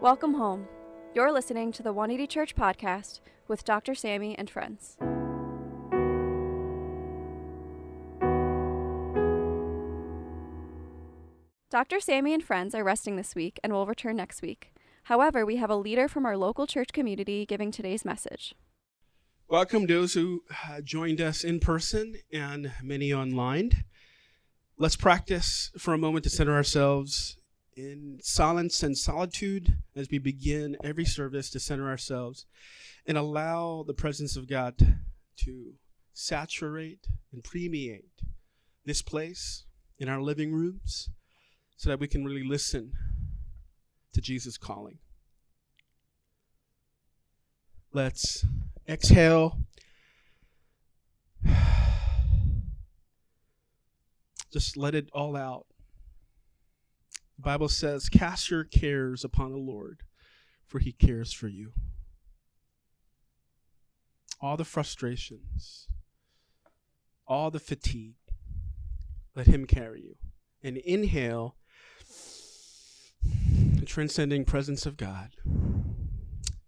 Welcome 0.00 0.34
home. 0.34 0.68
You're 1.12 1.32
listening 1.32 1.72
to 1.72 1.82
the 1.82 1.92
180 1.92 2.28
Church 2.28 2.54
podcast 2.54 3.18
with 3.48 3.64
Dr. 3.64 3.96
Sammy 3.96 4.38
and 4.38 4.48
friends. 4.48 4.96
Dr. 11.68 11.98
Sammy 11.98 12.32
and 12.32 12.44
friends 12.44 12.76
are 12.76 12.84
resting 12.84 13.16
this 13.16 13.34
week 13.34 13.58
and 13.64 13.72
will 13.72 13.86
return 13.86 14.14
next 14.14 14.40
week. 14.40 14.72
However, 15.04 15.44
we 15.44 15.56
have 15.56 15.68
a 15.68 15.74
leader 15.74 16.06
from 16.06 16.24
our 16.24 16.36
local 16.36 16.68
church 16.68 16.92
community 16.92 17.44
giving 17.44 17.72
today's 17.72 18.04
message. 18.04 18.54
Welcome 19.48 19.86
those 19.86 20.14
who 20.14 20.44
uh, 20.68 20.80
joined 20.80 21.20
us 21.20 21.42
in 21.42 21.58
person 21.58 22.14
and 22.32 22.70
many 22.84 23.12
online. 23.12 23.72
Let's 24.78 24.94
practice 24.94 25.72
for 25.76 25.92
a 25.92 25.98
moment 25.98 26.22
to 26.22 26.30
center 26.30 26.54
ourselves 26.54 27.37
in 27.78 28.18
silence 28.20 28.82
and 28.82 28.98
solitude 28.98 29.78
as 29.94 30.08
we 30.10 30.18
begin 30.18 30.76
every 30.82 31.04
service 31.04 31.48
to 31.48 31.60
center 31.60 31.88
ourselves 31.88 32.44
and 33.06 33.16
allow 33.16 33.84
the 33.86 33.94
presence 33.94 34.34
of 34.36 34.48
God 34.48 34.74
to 35.36 35.74
saturate 36.12 37.06
and 37.32 37.44
permeate 37.44 38.20
this 38.84 39.00
place 39.00 39.64
in 39.96 40.08
our 40.08 40.20
living 40.20 40.52
rooms 40.52 41.08
so 41.76 41.88
that 41.88 42.00
we 42.00 42.08
can 42.08 42.24
really 42.24 42.42
listen 42.42 42.94
to 44.12 44.20
Jesus 44.20 44.58
calling. 44.58 44.98
Let's 47.92 48.44
exhale. 48.88 49.56
Just 54.52 54.76
let 54.76 54.96
it 54.96 55.08
all 55.12 55.36
out. 55.36 55.66
The 57.38 57.42
Bible 57.42 57.68
says, 57.68 58.08
Cast 58.08 58.50
your 58.50 58.64
cares 58.64 59.24
upon 59.24 59.52
the 59.52 59.58
Lord, 59.58 60.02
for 60.66 60.80
he 60.80 60.90
cares 60.90 61.32
for 61.32 61.46
you. 61.46 61.72
All 64.40 64.56
the 64.56 64.64
frustrations, 64.64 65.86
all 67.28 67.52
the 67.52 67.60
fatigue, 67.60 68.16
let 69.36 69.46
him 69.46 69.66
carry 69.66 70.02
you. 70.02 70.16
And 70.64 70.78
inhale 70.78 71.54
the 73.22 73.86
transcending 73.86 74.44
presence 74.44 74.84
of 74.84 74.96
God. 74.96 75.30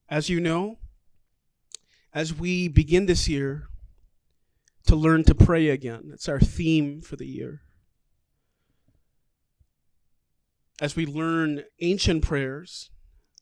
As 0.08 0.28
you 0.28 0.39
know, 0.39 0.78
as 2.14 2.33
we 2.33 2.69
begin 2.69 3.06
this 3.06 3.28
year 3.28 3.69
to 4.86 4.95
learn 4.95 5.25
to 5.25 5.34
pray 5.34 5.69
again, 5.69 6.05
that's 6.11 6.28
our 6.28 6.39
theme 6.39 7.00
for 7.00 7.17
the 7.17 7.27
year. 7.27 7.62
As 10.81 10.97
we 10.97 11.05
learn 11.06 11.64
ancient 11.81 12.23
prayers, 12.23 12.91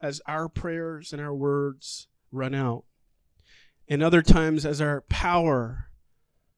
as 0.03 0.21
our 0.27 0.49
prayers 0.49 1.13
and 1.13 1.23
our 1.23 1.35
words 1.35 2.09
run 2.33 2.55
out, 2.55 2.85
and 3.89 4.03
other 4.03 4.23
times 4.23 4.67
as 4.67 4.81
our 4.81 5.03
power 5.03 5.89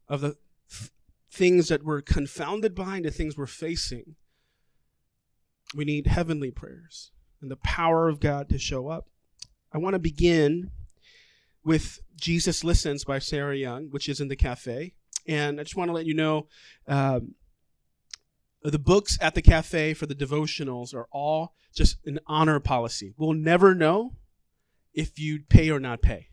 of 0.09 0.21
the 0.21 0.37
th- 0.71 0.91
things 1.31 1.69
that 1.69 1.85
we're 1.85 2.01
confounded 2.01 2.75
by 2.75 2.97
and 2.97 3.05
the 3.05 3.11
things 3.11 3.37
we're 3.37 3.47
facing 3.47 4.17
we 5.75 5.85
need 5.85 6.07
heavenly 6.07 6.51
prayers 6.51 7.13
and 7.41 7.51
the 7.51 7.57
power 7.57 8.09
of 8.09 8.21
God 8.21 8.49
to 8.49 8.59
show 8.59 8.89
up. 8.89 9.09
I 9.73 9.79
want 9.79 9.95
to 9.95 10.01
begin 10.01 10.71
with 11.65 12.01
Jesus 12.17 12.65
Listens 12.65 13.05
by 13.05 13.19
Sarah 13.19 13.57
Young, 13.57 13.87
which 13.91 14.09
is 14.09 14.21
in 14.21 14.29
the 14.29 14.37
cafe. 14.37 14.95
And 15.27 15.61
I 15.61 15.63
just 15.63 15.77
want 15.77 15.89
to 15.89 15.93
let 15.93 16.07
you 16.07 16.15
know 16.15 16.49
um, 16.89 17.35
the 18.63 18.79
books 18.79 19.19
at 19.21 19.35
the 19.35 19.43
cafe 19.43 19.95
for 19.95 20.07
the 20.07 20.15
devotionals 20.15 20.95
are 20.95 21.07
all 21.11 21.55
just 21.75 21.97
an 22.05 22.21
honor 22.27 22.61
policy. 22.61 23.15
We'll 23.17 23.33
never 23.33 23.75
know 23.75 24.17
if 24.93 25.19
you 25.19 25.41
pay 25.49 25.71
or 25.71 25.81
not 25.81 26.03
pay, 26.03 26.29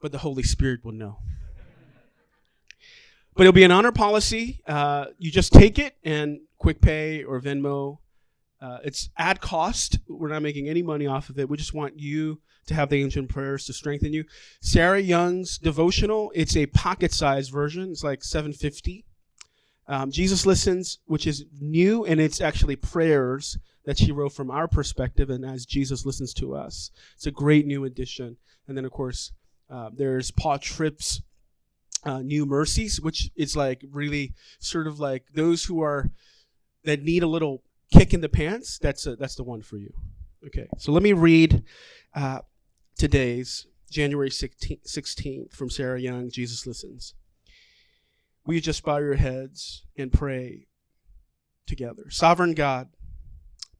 but 0.00 0.12
the 0.12 0.18
Holy 0.18 0.42
Spirit 0.42 0.84
will 0.84 0.92
know. 0.92 1.18
But 3.34 3.42
it'll 3.42 3.52
be 3.52 3.62
an 3.62 3.70
honor 3.70 3.92
policy. 3.92 4.60
Uh, 4.66 5.06
you 5.18 5.30
just 5.30 5.52
take 5.52 5.78
it 5.78 5.96
and 6.02 6.40
quick 6.58 6.80
pay 6.80 7.22
or 7.22 7.40
Venmo. 7.40 7.98
Uh, 8.60 8.78
it's 8.82 9.10
at 9.16 9.40
cost. 9.40 10.00
We're 10.08 10.28
not 10.28 10.42
making 10.42 10.68
any 10.68 10.82
money 10.82 11.06
off 11.06 11.30
of 11.30 11.38
it. 11.38 11.48
We 11.48 11.56
just 11.56 11.72
want 11.72 12.00
you 12.00 12.40
to 12.66 12.74
have 12.74 12.88
the 12.90 13.00
ancient 13.00 13.28
prayers 13.28 13.64
to 13.66 13.72
strengthen 13.72 14.12
you. 14.12 14.24
Sarah 14.60 15.00
Young's 15.00 15.56
devotional. 15.56 16.32
It's 16.34 16.56
a 16.56 16.66
pocket-sized 16.66 17.52
version. 17.52 17.92
It's 17.92 18.02
like 18.02 18.24
750. 18.24 19.04
Um, 19.88 20.10
Jesus 20.10 20.44
listens, 20.44 20.98
which 21.06 21.26
is 21.26 21.46
new, 21.60 22.04
and 22.04 22.20
it's 22.20 22.40
actually 22.42 22.76
prayers 22.76 23.58
that 23.86 23.98
she 23.98 24.12
wrote 24.12 24.34
from 24.34 24.50
our 24.50 24.68
perspective, 24.68 25.30
and 25.30 25.44
as 25.46 25.64
Jesus 25.64 26.04
listens 26.04 26.34
to 26.34 26.54
us. 26.54 26.90
It's 27.16 27.26
a 27.26 27.30
great 27.30 27.66
new 27.66 27.84
addition. 27.84 28.36
And 28.66 28.76
then, 28.76 28.84
of 28.84 28.92
course, 28.92 29.32
uh, 29.70 29.88
there's 29.94 30.30
Paul 30.30 30.58
Tripp's 30.58 31.22
uh, 32.04 32.20
New 32.20 32.44
Mercies, 32.44 33.00
which 33.00 33.30
is 33.34 33.56
like 33.56 33.82
really 33.90 34.34
sort 34.58 34.86
of 34.86 35.00
like 35.00 35.24
those 35.34 35.64
who 35.64 35.80
are 35.82 36.10
that 36.84 37.02
need 37.02 37.22
a 37.22 37.26
little 37.26 37.62
kick 37.90 38.12
in 38.12 38.20
the 38.20 38.28
pants. 38.28 38.78
That's 38.78 39.06
a, 39.06 39.16
that's 39.16 39.34
the 39.36 39.42
one 39.42 39.62
for 39.62 39.78
you. 39.78 39.92
Okay, 40.46 40.68
so 40.76 40.92
let 40.92 41.02
me 41.02 41.14
read 41.14 41.64
uh, 42.14 42.40
today's 42.96 43.66
January 43.90 44.30
16th, 44.30 44.86
16th 44.86 45.52
from 45.52 45.70
Sarah 45.70 46.00
Young. 46.00 46.30
Jesus 46.30 46.66
listens. 46.66 47.14
Will 48.48 48.54
you 48.54 48.60
just 48.62 48.82
bow 48.82 48.96
your 48.96 49.16
heads 49.16 49.84
and 49.94 50.10
pray 50.10 50.68
together? 51.66 52.08
Sovereign 52.08 52.54
God, 52.54 52.88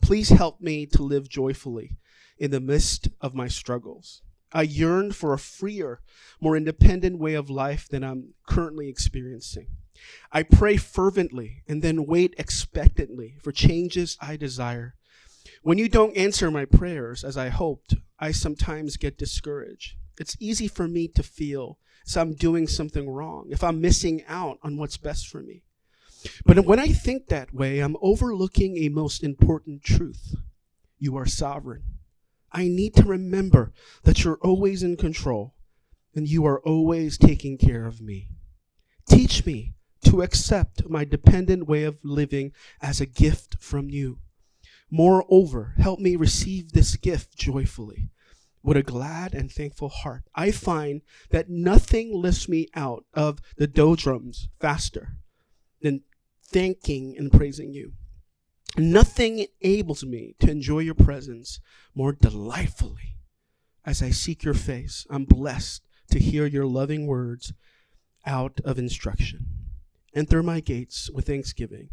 please 0.03 0.29
help 0.29 0.61
me 0.61 0.85
to 0.85 1.03
live 1.03 1.27
joyfully 1.27 1.97
in 2.37 2.51
the 2.51 2.61
midst 2.61 3.09
of 3.19 3.35
my 3.35 3.49
struggles. 3.49 4.21
I 4.53 4.63
yearn 4.63 5.13
for 5.13 5.33
a 5.33 5.39
freer, 5.39 6.03
more 6.39 6.55
independent 6.55 7.19
way 7.19 7.33
of 7.33 7.49
life 7.49 7.89
than 7.89 8.05
I'm 8.05 8.35
currently 8.47 8.91
experiencing. 8.91 9.69
I 10.33 10.43
pray 10.43 10.77
fervently 10.77 11.63
and 11.67 11.81
then 11.81 12.05
wait 12.05 12.35
expectantly 12.37 13.39
for 13.41 13.53
changes 13.53 14.19
I 14.21 14.37
desire. 14.37 14.97
When 15.63 15.79
you 15.79 15.89
don't 15.89 16.15
answer 16.15 16.51
my 16.51 16.67
prayers 16.67 17.25
as 17.25 17.39
I 17.39 17.49
hoped, 17.49 17.95
I 18.19 18.33
sometimes 18.33 18.99
get 18.99 19.17
discouraged. 19.17 19.95
It's 20.21 20.37
easy 20.41 20.69
for 20.69 20.89
me 20.89 21.09
to 21.09 21.23
feel 21.23 21.79
as 22.07 22.17
I'm 22.17 22.35
doing 22.35 22.67
something 22.67 23.09
wrong, 23.09 23.49
if 23.51 23.63
I'm 23.63 23.81
missing 23.81 24.25
out 24.27 24.59
on 24.63 24.77
what's 24.77 24.97
best 24.97 25.29
for 25.29 25.43
me. 25.43 25.63
But 26.45 26.65
when 26.65 26.79
I 26.79 26.89
think 26.89 27.27
that 27.27 27.55
way, 27.55 27.79
I'm 27.79 27.97
overlooking 28.03 28.77
a 28.77 28.89
most 28.89 29.23
important 29.23 29.83
truth. 29.83 30.35
You 30.99 31.17
are 31.17 31.27
sovereign. 31.27 31.83
I 32.51 32.65
need 32.65 32.95
to 32.97 33.05
remember 33.05 33.73
that 34.05 34.25
you're 34.25 34.39
always 34.43 34.83
in 34.83 34.97
control 34.97 35.55
and 36.15 36.27
you 36.27 36.45
are 36.47 36.61
always 36.61 37.19
taking 37.19 37.59
care 37.59 37.87
of 37.87 38.01
me. 38.01 38.31
Teach 39.09 39.47
me 39.47 39.75
to 40.05 40.23
accept 40.23 40.89
my 40.89 41.05
dependent 41.05 41.69
way 41.69 41.85
of 41.85 41.99
living 42.03 42.53
as 42.81 43.01
a 43.01 43.07
gift 43.07 43.57
from 43.61 43.91
you. 43.91 44.19
Moreover, 44.91 45.75
help 45.77 46.01
me 46.01 46.17
receive 46.17 46.73
this 46.73 46.97
gift 46.97 47.37
joyfully 47.37 48.11
with 48.63 48.77
a 48.77 48.83
glad 48.83 49.35
and 49.35 49.51
thankful 49.51 49.89
heart. 49.89 50.25
I 50.35 50.51
find 50.51 51.03
that 51.31 51.49
nothing 51.49 52.13
lifts 52.15 52.49
me 52.49 52.69
out 52.75 53.05
of 53.15 53.41
the 53.57 53.67
doldrums 53.67 54.49
faster 54.61 55.17
than 55.81 56.03
thanking 56.45 57.15
and 57.17 57.33
praising 57.33 57.73
you. 57.73 57.93
Nothing 58.77 59.47
enables 59.61 60.05
me 60.05 60.35
to 60.41 60.51
enjoy 60.51 60.81
your 60.81 60.95
presence 60.95 61.61
more 61.95 62.13
delightfully 62.13 63.17
as 63.85 64.03
I 64.03 64.11
seek 64.11 64.45
your 64.45 64.55
face. 64.55 65.07
I'm 65.11 65.25
blessed 65.25 65.83
to 66.11 66.19
hear 66.19 66.47
your 66.47 66.67
loving 66.67 67.07
words 67.07 67.53
out 68.27 68.61
of 68.65 68.79
instruction. 68.79 69.47
Enter 70.15 70.43
my 70.43 70.61
gates 70.61 71.11
with 71.11 71.27
thanksgiving 71.27 71.91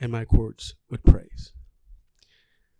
and 0.00 0.10
my 0.10 0.24
courts 0.24 0.74
with 0.88 1.02
praise. 1.04 1.52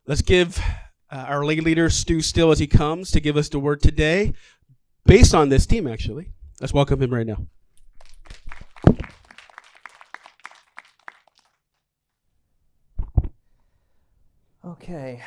Let's 0.07 0.23
give 0.23 0.63
uh, 1.11 1.27
our 1.29 1.45
lay 1.45 1.61
leader, 1.61 1.91
Stu 1.91 2.21
Still, 2.21 2.51
as 2.51 2.59
he 2.59 2.67
comes 2.67 3.11
to 3.11 3.21
give 3.21 3.37
us 3.37 3.49
the 3.49 3.59
word 3.59 3.83
today, 3.83 4.33
based 5.07 5.35
on 5.35 5.49
this 5.49 5.67
team, 5.67 5.87
actually. 5.87 6.31
Let's 6.61 6.75
welcome 6.75 7.03
him 7.03 7.13
right 7.13 7.27
now. 7.27 7.47
Okay. 14.65 15.23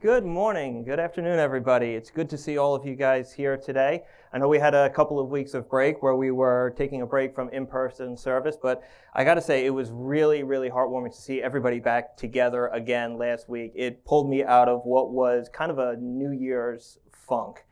Good 0.00 0.24
morning. 0.24 0.82
Good 0.82 0.98
afternoon, 0.98 1.38
everybody. 1.38 1.88
It's 1.88 2.10
good 2.10 2.30
to 2.30 2.38
see 2.38 2.56
all 2.56 2.74
of 2.74 2.86
you 2.86 2.94
guys 2.94 3.34
here 3.34 3.58
today. 3.58 4.04
I 4.32 4.38
know 4.38 4.48
we 4.48 4.58
had 4.58 4.74
a 4.74 4.88
couple 4.88 5.20
of 5.20 5.28
weeks 5.28 5.52
of 5.52 5.68
break 5.68 6.02
where 6.02 6.16
we 6.16 6.30
were 6.30 6.72
taking 6.74 7.02
a 7.02 7.06
break 7.06 7.34
from 7.34 7.50
in-person 7.50 8.16
service, 8.16 8.56
but 8.56 8.82
I 9.12 9.24
got 9.24 9.34
to 9.34 9.42
say 9.42 9.66
it 9.66 9.74
was 9.74 9.90
really, 9.90 10.42
really 10.42 10.70
heartwarming 10.70 11.12
to 11.12 11.20
see 11.20 11.42
everybody 11.42 11.80
back 11.80 12.16
together 12.16 12.68
again 12.68 13.18
last 13.18 13.50
week. 13.50 13.72
It 13.74 14.02
pulled 14.06 14.30
me 14.30 14.42
out 14.42 14.70
of 14.70 14.86
what 14.86 15.10
was 15.10 15.50
kind 15.52 15.70
of 15.70 15.78
a 15.78 15.96
New 15.96 16.32
Year's 16.32 16.98
funk. 17.12 17.66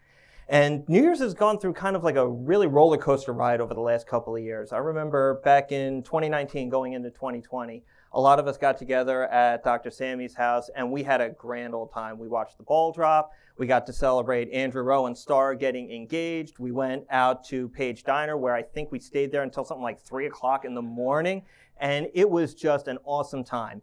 And 0.51 0.87
New 0.87 1.01
Year's 1.01 1.21
has 1.21 1.33
gone 1.33 1.59
through 1.59 1.73
kind 1.73 1.97
of 1.97 2.05
like 2.05 2.17
a 2.17 2.29
really 2.29 2.67
roller 2.67 2.99
coaster 2.99 3.33
ride 3.33 3.63
over 3.63 3.73
the 3.73 3.81
last 3.81 4.07
couple 4.07 4.37
of 4.37 4.43
years. 4.43 4.71
I 4.71 4.79
remember 4.79 5.41
back 5.45 5.73
in 5.73 6.03
2019 6.03 6.69
going 6.69 6.93
into 6.93 7.09
2020, 7.09 7.85
a 8.13 8.21
lot 8.21 8.39
of 8.39 8.47
us 8.47 8.57
got 8.57 8.79
together 8.79 9.25
at 9.29 9.63
Dr. 9.63 9.91
Sammy's 9.91 10.35
house 10.35 10.71
and 10.75 10.91
we 10.91 11.03
had 11.03 11.21
a 11.21 11.31
grand 11.31 11.75
old 11.75 11.93
time. 11.93 12.19
We 12.19 12.29
watched 12.29 12.57
the 12.57 12.65
ball 12.65 12.93
drop. 12.93 13.31
We 13.59 13.67
got 13.67 13.87
to 13.87 13.93
celebrate 13.93 14.51
Andrew 14.53 14.83
Rowan 14.83 15.09
and 15.09 15.19
Star 15.19 15.55
getting 15.55 15.91
engaged. 15.91 16.59
We 16.59 16.71
went 16.71 17.05
out 17.11 17.45
to 17.47 17.69
Page 17.69 18.05
Diner 18.05 18.37
where 18.37 18.55
I 18.55 18.63
think 18.63 18.93
we 18.93 19.01
stayed 19.01 19.33
there 19.33 19.43
until 19.43 19.65
something 19.65 19.83
like 19.83 20.01
three 20.01 20.27
o'clock 20.27 20.65
in 20.65 20.75
the 20.75 20.83
morning. 20.83 21.43
And 21.79 22.09
it 22.15 22.29
was 22.29 22.55
just 22.55 22.89
an 22.89 22.99
awesome 23.05 23.45
time. 23.45 23.83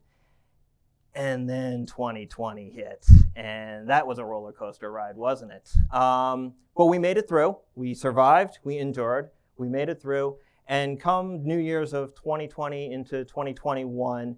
And 1.13 1.49
then 1.49 1.85
2020 1.85 2.71
hit, 2.71 3.05
and 3.37 3.89
that 3.89 4.05
was 4.05 4.17
a 4.19 4.25
roller 4.25 4.51
coaster 4.51 4.91
ride, 4.91 5.15
wasn't 5.15 5.53
it? 5.53 5.71
Um, 5.95 6.55
but 6.75 6.87
we 6.87 6.99
made 6.99 7.17
it 7.17 7.25
through. 7.29 7.55
We 7.73 7.93
survived. 7.93 8.59
We 8.65 8.79
endured. 8.79 9.29
We 9.55 9.69
made 9.69 9.87
it 9.87 10.01
through. 10.01 10.35
And 10.67 10.99
come 10.99 11.43
New 11.43 11.57
Year's 11.57 11.93
of 11.93 12.15
2020 12.15 12.91
into 12.91 13.23
2021, 13.25 14.37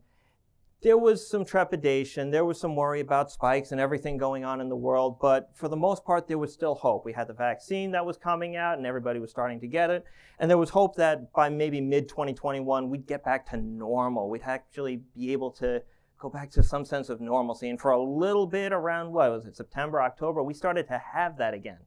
there 0.81 0.97
was 0.97 1.27
some 1.27 1.43
trepidation. 1.43 2.29
There 2.29 2.45
was 2.45 2.59
some 2.59 2.75
worry 2.75 2.99
about 2.99 3.31
spikes 3.31 3.71
and 3.71 3.81
everything 3.81 4.17
going 4.17 4.45
on 4.45 4.61
in 4.61 4.69
the 4.69 4.75
world. 4.75 5.19
But 5.19 5.49
for 5.55 5.67
the 5.67 5.75
most 5.75 6.05
part, 6.05 6.27
there 6.27 6.37
was 6.37 6.53
still 6.53 6.75
hope. 6.75 7.03
We 7.03 7.13
had 7.13 7.27
the 7.27 7.33
vaccine 7.33 7.91
that 7.91 8.05
was 8.05 8.17
coming 8.17 8.55
out 8.55 8.77
and 8.77 8.85
everybody 8.85 9.19
was 9.19 9.31
starting 9.31 9.59
to 9.61 9.67
get 9.67 9.89
it. 9.89 10.05
And 10.39 10.49
there 10.49 10.57
was 10.57 10.69
hope 10.69 10.95
that 10.97 11.33
by 11.33 11.49
maybe 11.49 11.81
mid 11.81 12.07
2021, 12.09 12.89
we'd 12.89 13.07
get 13.07 13.23
back 13.23 13.49
to 13.49 13.57
normal. 13.57 14.29
We'd 14.29 14.43
actually 14.43 15.01
be 15.15 15.31
able 15.31 15.51
to 15.51 15.81
go 16.19 16.29
back 16.29 16.51
to 16.51 16.63
some 16.63 16.85
sense 16.85 17.09
of 17.09 17.21
normalcy. 17.21 17.69
And 17.69 17.79
for 17.79 17.91
a 17.91 18.01
little 18.01 18.45
bit 18.45 18.71
around, 18.71 19.13
what 19.13 19.31
was 19.31 19.45
it, 19.45 19.55
September, 19.55 20.01
October, 20.01 20.43
we 20.43 20.53
started 20.53 20.87
to 20.89 21.01
have 21.13 21.37
that 21.37 21.53
again. 21.53 21.79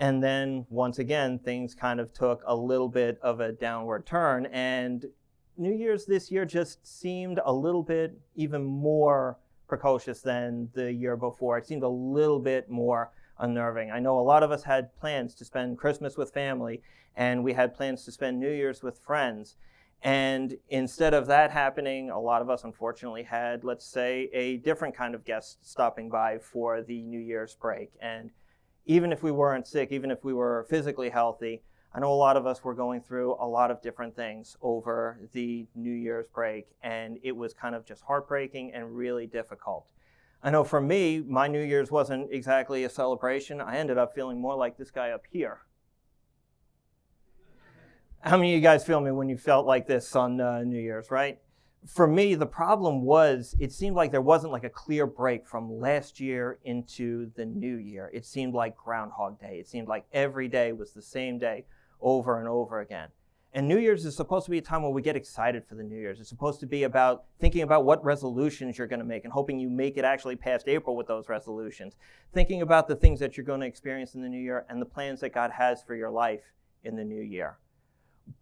And 0.00 0.22
then 0.22 0.64
once 0.70 0.98
again, 0.98 1.38
things 1.38 1.74
kind 1.74 2.00
of 2.00 2.12
took 2.12 2.42
a 2.46 2.56
little 2.56 2.88
bit 2.88 3.18
of 3.20 3.40
a 3.40 3.52
downward 3.52 4.06
turn. 4.06 4.46
And 4.46 5.04
New 5.58 5.74
Year's 5.74 6.06
this 6.06 6.30
year 6.30 6.46
just 6.46 6.86
seemed 6.86 7.38
a 7.44 7.52
little 7.52 7.82
bit 7.82 8.18
even 8.34 8.64
more 8.64 9.36
precocious 9.68 10.22
than 10.22 10.70
the 10.72 10.90
year 10.90 11.18
before. 11.18 11.58
It 11.58 11.66
seemed 11.66 11.82
a 11.82 11.88
little 11.88 12.38
bit 12.40 12.70
more 12.70 13.12
unnerving. 13.38 13.90
I 13.90 14.00
know 14.00 14.18
a 14.18 14.22
lot 14.22 14.42
of 14.42 14.50
us 14.50 14.62
had 14.62 14.96
plans 14.98 15.34
to 15.34 15.44
spend 15.44 15.76
Christmas 15.76 16.16
with 16.16 16.32
family, 16.32 16.82
and 17.14 17.44
we 17.44 17.52
had 17.52 17.74
plans 17.74 18.04
to 18.06 18.12
spend 18.12 18.40
New 18.40 18.50
Year's 18.50 18.82
with 18.82 18.98
friends. 18.98 19.56
And 20.02 20.56
instead 20.70 21.12
of 21.12 21.26
that 21.26 21.50
happening, 21.50 22.08
a 22.08 22.18
lot 22.18 22.40
of 22.40 22.48
us 22.48 22.64
unfortunately 22.64 23.24
had, 23.24 23.64
let's 23.64 23.84
say, 23.84 24.30
a 24.32 24.56
different 24.56 24.96
kind 24.96 25.14
of 25.14 25.26
guest 25.26 25.58
stopping 25.60 26.08
by 26.08 26.38
for 26.38 26.80
the 26.80 27.02
New 27.02 27.20
Year's 27.20 27.54
break. 27.54 27.92
And 28.00 28.30
even 28.86 29.12
if 29.12 29.22
we 29.22 29.30
weren't 29.30 29.66
sick, 29.66 29.92
even 29.92 30.10
if 30.10 30.24
we 30.24 30.32
were 30.32 30.66
physically 30.68 31.10
healthy, 31.10 31.62
I 31.92 31.98
know 31.98 32.12
a 32.12 32.14
lot 32.14 32.36
of 32.36 32.46
us 32.46 32.62
were 32.62 32.74
going 32.74 33.00
through 33.00 33.34
a 33.40 33.46
lot 33.46 33.70
of 33.70 33.82
different 33.82 34.14
things 34.14 34.56
over 34.62 35.18
the 35.32 35.66
New 35.74 35.92
Year's 35.92 36.26
break, 36.32 36.68
and 36.82 37.18
it 37.22 37.34
was 37.34 37.52
kind 37.52 37.74
of 37.74 37.84
just 37.84 38.02
heartbreaking 38.04 38.72
and 38.72 38.96
really 38.96 39.26
difficult. 39.26 39.90
I 40.42 40.50
know 40.50 40.62
for 40.62 40.80
me, 40.80 41.22
my 41.26 41.48
New 41.48 41.62
Year's 41.62 41.90
wasn't 41.90 42.32
exactly 42.32 42.84
a 42.84 42.90
celebration. 42.90 43.60
I 43.60 43.76
ended 43.76 43.98
up 43.98 44.14
feeling 44.14 44.40
more 44.40 44.56
like 44.56 44.78
this 44.78 44.90
guy 44.90 45.10
up 45.10 45.24
here. 45.30 45.62
How 48.20 48.36
many 48.36 48.52
of 48.52 48.56
you 48.56 48.62
guys 48.62 48.84
feel 48.84 49.00
me 49.00 49.10
when 49.10 49.28
you 49.28 49.36
felt 49.36 49.66
like 49.66 49.86
this 49.86 50.14
on 50.14 50.40
uh, 50.40 50.62
New 50.62 50.78
Year's, 50.78 51.10
right? 51.10 51.38
For 51.86 52.06
me, 52.06 52.34
the 52.34 52.46
problem 52.46 53.02
was 53.02 53.56
it 53.58 53.72
seemed 53.72 53.96
like 53.96 54.10
there 54.10 54.20
wasn't 54.20 54.52
like 54.52 54.64
a 54.64 54.70
clear 54.70 55.06
break 55.06 55.46
from 55.46 55.80
last 55.80 56.20
year 56.20 56.58
into 56.64 57.30
the 57.36 57.44
new 57.46 57.76
year. 57.76 58.10
It 58.12 58.26
seemed 58.26 58.54
like 58.54 58.76
Groundhog 58.76 59.40
Day. 59.40 59.58
It 59.58 59.68
seemed 59.68 59.88
like 59.88 60.04
every 60.12 60.48
day 60.48 60.72
was 60.72 60.92
the 60.92 61.02
same 61.02 61.38
day 61.38 61.64
over 62.00 62.38
and 62.38 62.48
over 62.48 62.80
again. 62.80 63.08
And 63.52 63.66
New 63.66 63.78
Year's 63.78 64.04
is 64.04 64.14
supposed 64.14 64.44
to 64.44 64.50
be 64.50 64.58
a 64.58 64.62
time 64.62 64.82
where 64.82 64.92
we 64.92 65.02
get 65.02 65.16
excited 65.16 65.64
for 65.64 65.74
the 65.74 65.82
New 65.82 65.98
Year's. 65.98 66.20
It's 66.20 66.28
supposed 66.28 66.60
to 66.60 66.66
be 66.66 66.84
about 66.84 67.24
thinking 67.40 67.62
about 67.62 67.84
what 67.84 68.04
resolutions 68.04 68.78
you're 68.78 68.86
going 68.86 69.00
to 69.00 69.06
make 69.06 69.24
and 69.24 69.32
hoping 69.32 69.58
you 69.58 69.68
make 69.68 69.96
it 69.96 70.04
actually 70.04 70.36
past 70.36 70.68
April 70.68 70.94
with 70.94 71.08
those 71.08 71.28
resolutions. 71.28 71.96
Thinking 72.32 72.62
about 72.62 72.86
the 72.86 72.94
things 72.94 73.18
that 73.18 73.36
you're 73.36 73.46
going 73.46 73.60
to 73.60 73.66
experience 73.66 74.14
in 74.14 74.22
the 74.22 74.28
new 74.28 74.38
year 74.38 74.66
and 74.68 74.80
the 74.80 74.86
plans 74.86 75.20
that 75.20 75.30
God 75.30 75.50
has 75.50 75.82
for 75.82 75.96
your 75.96 76.10
life 76.10 76.52
in 76.84 76.94
the 76.94 77.04
new 77.04 77.22
year. 77.22 77.58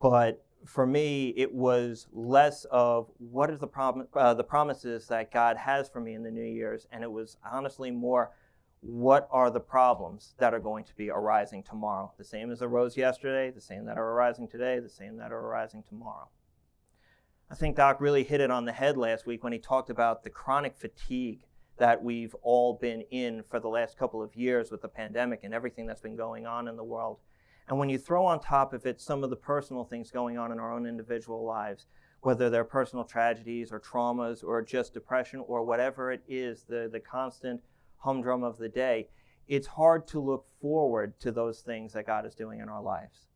But 0.00 0.44
for 0.65 0.87
me, 0.87 1.35
it 1.37 1.53
was 1.53 2.07
less 2.13 2.65
of 2.67 3.11
what 3.19 3.51
is 3.51 3.59
the 3.61 3.69
uh, 4.15 4.35
the 4.35 4.45
promises 4.45 5.07
that 5.09 5.33
God 5.33 5.57
has 5.57 5.89
for 5.89 6.01
me 6.01 6.15
in 6.15 6.23
the 6.23 6.31
New 6.31 6.43
Year's, 6.43 6.87
and 6.93 7.03
it 7.03 7.11
was 7.11 7.37
honestly 7.51 7.91
more 7.91 8.33
what 8.81 9.29
are 9.33 9.51
the 9.51 9.61
problems 9.61 10.35
that 10.39 10.55
are 10.55 10.61
going 10.61 10.85
to 10.85 10.95
be 10.95 11.11
arising 11.11 11.63
tomorrow? 11.63 12.13
The 12.17 12.25
same 12.25 12.51
as 12.51 12.63
arose 12.63 12.97
yesterday, 12.97 13.51
the 13.51 13.61
same 13.61 13.85
that 13.87 13.99
are 13.99 14.13
arising 14.13 14.47
today, 14.47 14.79
the 14.79 14.89
same 14.89 15.17
that 15.17 15.33
are 15.33 15.41
arising 15.41 15.83
tomorrow. 15.89 16.29
I 17.51 17.55
think 17.55 17.77
Doc 17.77 18.01
really 18.01 18.25
hit 18.25 18.41
it 18.41 18.51
on 18.51 18.67
the 18.67 18.73
head 18.73 18.97
last 18.97 19.27
week 19.27 19.43
when 19.43 19.53
he 19.53 19.59
talked 19.59 19.91
about 19.91 20.23
the 20.23 20.31
chronic 20.31 20.77
fatigue 20.77 21.41
that 21.79 22.03
we've 22.03 22.35
all 22.43 22.75
been 22.75 23.03
in 23.11 23.43
for 23.43 23.59
the 23.59 23.69
last 23.69 23.97
couple 23.97 24.23
of 24.23 24.37
years 24.37 24.71
with 24.71 24.83
the 24.83 24.89
pandemic 24.89 25.41
and 25.45 25.55
everything 25.55 25.87
that's 25.87 26.01
been 26.01 26.17
going 26.17 26.47
on 26.47 26.69
in 26.69 26.77
the 26.77 26.85
world. 26.85 27.19
And 27.69 27.79
when 27.79 27.91
you 27.91 27.99
throw 27.99 28.25
on 28.25 28.41
top 28.41 28.73
of 28.73 28.87
it 28.87 29.00
some 29.00 29.23
of 29.23 29.31
the 29.31 29.37
personal 29.37 29.85
things 29.85 30.11
going 30.11 30.38
on 30.38 30.53
in 30.53 30.59
our 30.59 30.73
own 30.73 30.87
individual 30.87 31.44
lives, 31.44 31.87
whether 32.23 32.50
they're 32.50 32.65
personal 32.65 33.05
tragedies 33.05 33.70
or 33.70 33.79
traumas 33.79 34.43
or 34.43 34.62
just 34.62 34.94
depression 34.94 35.44
or 35.47 35.62
whatever 35.62 36.11
it 36.11 36.23
is, 36.26 36.65
the, 36.69 36.88
the 36.91 37.00
constant 37.00 37.61
humdrum 37.99 38.43
of 38.43 38.59
the 38.59 38.69
day, 38.69 39.09
it's 39.47 39.67
hard 39.67 40.06
to 40.09 40.20
look 40.20 40.47
forward 40.61 41.19
to 41.20 41.31
those 41.31 41.61
things 41.61 41.93
that 41.93 42.06
God 42.06 42.26
is 42.26 42.35
doing 42.35 42.61
in 42.61 42.69
our 42.69 42.82
lives. 42.82 43.26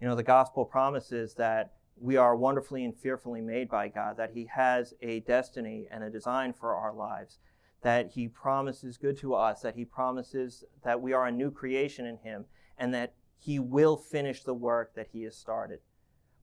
You 0.00 0.08
know, 0.08 0.14
the 0.14 0.22
gospel 0.22 0.64
promises 0.64 1.34
that 1.34 1.72
we 1.98 2.16
are 2.16 2.36
wonderfully 2.36 2.84
and 2.84 2.94
fearfully 2.94 3.40
made 3.40 3.68
by 3.68 3.88
God, 3.88 4.16
that 4.18 4.32
He 4.32 4.46
has 4.54 4.92
a 5.00 5.20
destiny 5.20 5.86
and 5.90 6.04
a 6.04 6.10
design 6.10 6.52
for 6.52 6.74
our 6.74 6.92
lives, 6.92 7.38
that 7.82 8.10
He 8.10 8.28
promises 8.28 8.98
good 8.98 9.16
to 9.18 9.34
us, 9.34 9.62
that 9.62 9.76
He 9.76 9.84
promises 9.84 10.64
that 10.84 11.00
we 11.00 11.12
are 11.14 11.26
a 11.26 11.32
new 11.32 11.50
creation 11.50 12.04
in 12.04 12.18
Him, 12.18 12.44
and 12.76 12.92
that 12.92 13.14
he 13.38 13.58
will 13.58 13.96
finish 13.96 14.42
the 14.42 14.54
work 14.54 14.94
that 14.94 15.08
he 15.12 15.22
has 15.22 15.36
started. 15.36 15.80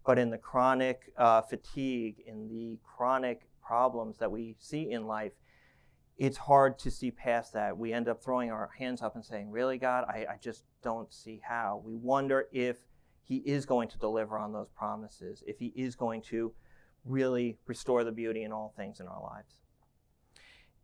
But 0.05 0.19
in 0.19 0.29
the 0.29 0.37
chronic 0.37 1.13
uh, 1.17 1.41
fatigue, 1.41 2.23
in 2.25 2.47
the 2.47 2.77
chronic 2.83 3.49
problems 3.61 4.17
that 4.17 4.31
we 4.31 4.55
see 4.59 4.91
in 4.91 5.07
life, 5.07 5.31
it's 6.17 6.37
hard 6.37 6.77
to 6.79 6.91
see 6.91 7.09
past 7.09 7.53
that. 7.53 7.77
We 7.77 7.93
end 7.93 8.07
up 8.07 8.21
throwing 8.21 8.51
our 8.51 8.69
hands 8.77 9.01
up 9.01 9.15
and 9.15 9.25
saying, 9.25 9.49
Really, 9.49 9.77
God, 9.77 10.05
I, 10.07 10.25
I 10.29 10.37
just 10.39 10.63
don't 10.83 11.11
see 11.11 11.41
how. 11.43 11.81
We 11.83 11.95
wonder 11.95 12.47
if 12.51 12.77
He 13.23 13.37
is 13.37 13.65
going 13.65 13.87
to 13.89 13.97
deliver 13.97 14.37
on 14.37 14.51
those 14.51 14.69
promises, 14.69 15.43
if 15.47 15.57
He 15.57 15.73
is 15.75 15.95
going 15.95 16.21
to 16.23 16.53
really 17.05 17.57
restore 17.65 18.03
the 18.03 18.11
beauty 18.11 18.43
in 18.43 18.51
all 18.51 18.73
things 18.77 18.99
in 18.99 19.07
our 19.07 19.21
lives. 19.21 19.55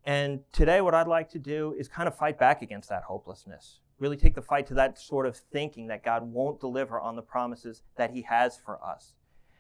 And 0.06 0.42
today, 0.52 0.82
what 0.82 0.96
I'd 0.96 1.08
like 1.08 1.30
to 1.32 1.40
do 1.40 1.76
is 1.78 1.88
kind 1.88 2.08
of 2.08 2.18
fight 2.18 2.40
back 2.40 2.62
against 2.62 2.90
that 2.90 3.04
hopelessness 3.04 3.82
really 4.00 4.18
take 4.18 4.36
the 4.36 4.42
fight 4.42 4.68
to 4.68 4.74
that 4.76 4.98
sort 4.98 5.26
of 5.26 5.36
thinking 5.36 5.88
that 5.88 6.04
God 6.04 6.24
won't 6.24 6.60
deliver 6.60 7.00
on 7.00 7.16
the 7.16 7.22
promises 7.22 7.84
that 7.96 8.12
He 8.12 8.24
has 8.24 8.58
for 8.58 8.84
us. 8.84 9.14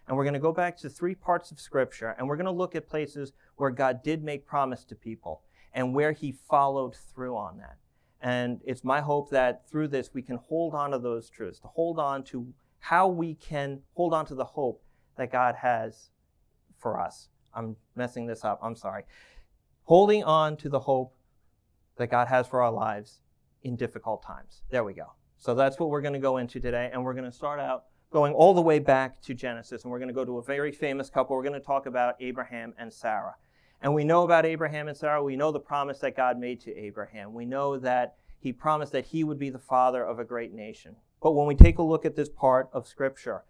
And 0.07 0.17
we're 0.17 0.23
going 0.23 0.33
to 0.33 0.39
go 0.39 0.53
back 0.53 0.75
to 0.77 0.89
three 0.89 1.13
parts 1.13 1.51
of 1.51 1.59
Scripture, 1.59 2.15
and 2.17 2.27
we're 2.27 2.37
going 2.37 2.45
to 2.45 2.51
look 2.51 2.75
at 2.75 2.89
places 2.89 3.33
where 3.57 3.69
God 3.69 4.01
did 4.01 4.23
make 4.23 4.47
promise 4.47 4.83
to 4.85 4.95
people 4.95 5.41
and 5.73 5.93
where 5.93 6.13
He 6.13 6.31
followed 6.31 6.95
through 7.13 7.37
on 7.37 7.57
that. 7.57 7.77
And 8.21 8.59
it's 8.65 8.83
my 8.83 9.01
hope 9.01 9.29
that 9.29 9.69
through 9.69 9.89
this 9.89 10.09
we 10.13 10.21
can 10.21 10.37
hold 10.37 10.73
on 10.73 10.91
to 10.91 10.99
those 10.99 11.29
truths, 11.29 11.59
to 11.59 11.67
hold 11.67 11.99
on 11.99 12.23
to 12.25 12.47
how 12.79 13.07
we 13.07 13.35
can 13.35 13.81
hold 13.93 14.13
on 14.13 14.25
to 14.25 14.35
the 14.35 14.45
hope 14.45 14.81
that 15.17 15.31
God 15.31 15.55
has 15.55 16.09
for 16.77 16.99
us. 16.99 17.29
I'm 17.53 17.75
messing 17.95 18.25
this 18.25 18.43
up, 18.43 18.59
I'm 18.63 18.75
sorry. 18.75 19.03
Holding 19.83 20.23
on 20.23 20.57
to 20.57 20.69
the 20.69 20.79
hope 20.79 21.13
that 21.97 22.07
God 22.07 22.27
has 22.27 22.47
for 22.47 22.63
our 22.63 22.71
lives 22.71 23.19
in 23.63 23.75
difficult 23.75 24.23
times. 24.23 24.61
There 24.69 24.83
we 24.83 24.93
go. 24.93 25.13
So 25.37 25.55
that's 25.55 25.79
what 25.79 25.89
we're 25.89 26.01
going 26.01 26.13
to 26.13 26.19
go 26.19 26.37
into 26.37 26.59
today. 26.59 26.89
And 26.91 27.03
we're 27.03 27.13
going 27.13 27.29
to 27.29 27.31
start 27.31 27.59
out 27.59 27.85
going 28.11 28.33
all 28.33 28.53
the 28.53 28.61
way 28.61 28.79
back 28.79 29.21
to 29.21 29.33
Genesis. 29.33 29.83
And 29.83 29.91
we're 29.91 29.99
going 29.99 30.09
to 30.09 30.13
go 30.13 30.25
to 30.25 30.37
a 30.37 30.43
very 30.43 30.71
famous 30.71 31.09
couple. 31.09 31.35
We're 31.35 31.43
going 31.43 31.53
to 31.53 31.59
talk 31.59 31.85
about 31.85 32.15
Abraham 32.19 32.73
and 32.77 32.91
Sarah. 32.91 33.35
And 33.81 33.93
we 33.93 34.03
know 34.03 34.23
about 34.23 34.45
Abraham 34.45 34.87
and 34.87 34.97
Sarah. 34.97 35.23
We 35.23 35.37
know 35.37 35.51
the 35.51 35.59
promise 35.59 35.99
that 35.99 36.17
God 36.17 36.37
made 36.37 36.59
to 36.61 36.75
Abraham. 36.75 37.33
We 37.33 37.45
know 37.45 37.77
that 37.77 38.15
he 38.39 38.51
promised 38.51 38.91
that 38.91 39.05
he 39.05 39.23
would 39.23 39.39
be 39.39 39.49
the 39.49 39.59
father 39.59 40.03
of 40.03 40.19
a 40.19 40.25
great 40.25 40.53
nation. 40.53 40.95
But 41.21 41.33
when 41.33 41.47
we 41.47 41.55
take 41.55 41.77
a 41.77 41.83
look 41.83 42.05
at 42.05 42.15
this 42.15 42.29
part 42.29 42.69
of 42.73 42.87
Scripture, 42.87 43.43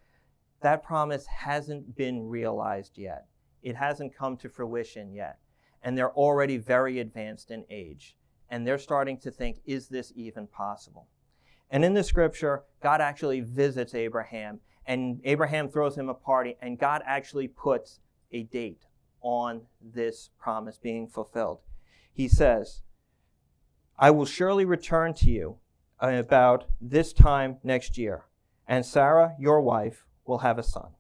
that 0.62 0.84
promise 0.84 1.26
hasn't 1.26 1.96
been 1.96 2.28
realized 2.28 2.98
yet. 2.98 3.26
It 3.64 3.76
hasn't 3.76 4.16
come 4.16 4.38
to 4.38 4.50
fruition 4.50 5.14
yet. 5.14 5.40
And 5.82 5.98
they're 5.98 6.12
already 6.12 6.58
very 6.58 7.00
advanced 7.00 7.52
in 7.52 7.66
age 7.70 8.16
and 8.50 8.66
they're 8.66 8.78
starting 8.78 9.18
to 9.20 9.32
think, 9.32 9.58
is 9.66 9.88
this 9.88 10.12
even 10.16 10.48
possible? 10.48 11.08
And 11.70 11.86
in 11.86 11.94
the 11.94 12.04
scripture, 12.04 12.64
God 12.82 13.00
actually 13.02 13.42
visits 13.42 13.94
Abraham, 13.94 14.60
and 14.86 15.22
Abraham 15.24 15.70
throws 15.70 15.96
him 15.96 16.10
a 16.10 16.14
party, 16.14 16.58
and 16.62 16.80
God 16.80 17.04
actually 17.06 17.48
puts 17.48 18.00
a 18.32 18.44
date 18.44 18.86
on 19.22 19.62
this 19.82 20.32
promise 20.40 20.78
being 20.78 21.08
fulfilled. 21.08 21.60
He 22.12 22.28
says, 22.28 22.82
I 23.98 24.12
will 24.12 24.26
surely 24.26 24.66
return 24.66 25.14
to 25.16 25.30
you 25.30 25.58
about 26.00 26.66
this 26.82 27.14
time 27.14 27.58
next 27.64 27.98
year, 27.98 28.26
and 28.68 28.86
Sarah, 28.86 29.36
your 29.38 29.62
wife, 29.62 30.06
will 30.26 30.40
have 30.40 30.58
a 30.58 30.64
son. 30.64 30.92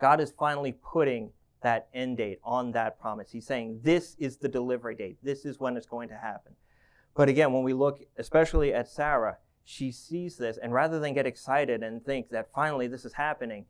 God 0.00 0.20
is 0.20 0.32
finally 0.32 0.72
putting 0.72 1.30
that 1.62 1.88
end 1.94 2.18
date 2.18 2.38
on 2.44 2.72
that 2.72 3.00
promise. 3.00 3.30
He's 3.30 3.46
saying 3.46 3.80
this 3.82 4.16
is 4.18 4.36
the 4.36 4.48
delivery 4.48 4.94
date. 4.94 5.18
This 5.22 5.44
is 5.44 5.60
when 5.60 5.76
it's 5.76 5.86
going 5.86 6.08
to 6.08 6.16
happen. 6.16 6.54
But 7.14 7.28
again, 7.28 7.52
when 7.52 7.62
we 7.62 7.72
look 7.74 8.00
especially 8.16 8.72
at 8.72 8.88
Sarah, 8.88 9.38
she 9.64 9.92
sees 9.92 10.36
this, 10.36 10.56
and 10.56 10.72
rather 10.72 10.98
than 10.98 11.14
get 11.14 11.26
excited 11.26 11.82
and 11.82 12.04
think 12.04 12.30
that 12.30 12.52
finally 12.52 12.88
this 12.88 13.04
is 13.04 13.12
happening, 13.14 13.66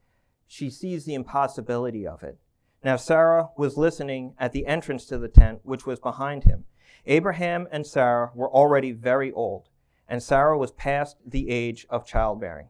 she 0.47 0.71
sees 0.71 1.05
the 1.05 1.15
impossibility 1.15 2.07
of 2.07 2.23
it. 2.23 2.39
Now, 2.85 2.97
Sarah 2.97 3.51
was 3.57 3.77
listening 3.77 4.35
at 4.39 4.53
the 4.53 4.67
entrance 4.67 5.07
to 5.07 5.19
the 5.19 5.29
tent, 5.29 5.61
which 5.63 5.87
was 5.87 6.01
behind 6.01 6.45
him. 6.45 6.65
Abraham 7.07 7.69
and 7.71 7.87
Sarah 7.87 8.31
were 8.35 8.51
already 8.51 8.93
very 8.93 9.33
old, 9.33 9.69
and 10.09 10.23
Sarah 10.23 10.59
was 10.59 10.73
past 10.73 11.17
the 11.25 11.51
age 11.51 11.87
of 11.91 12.07
childbearing. 12.07 12.69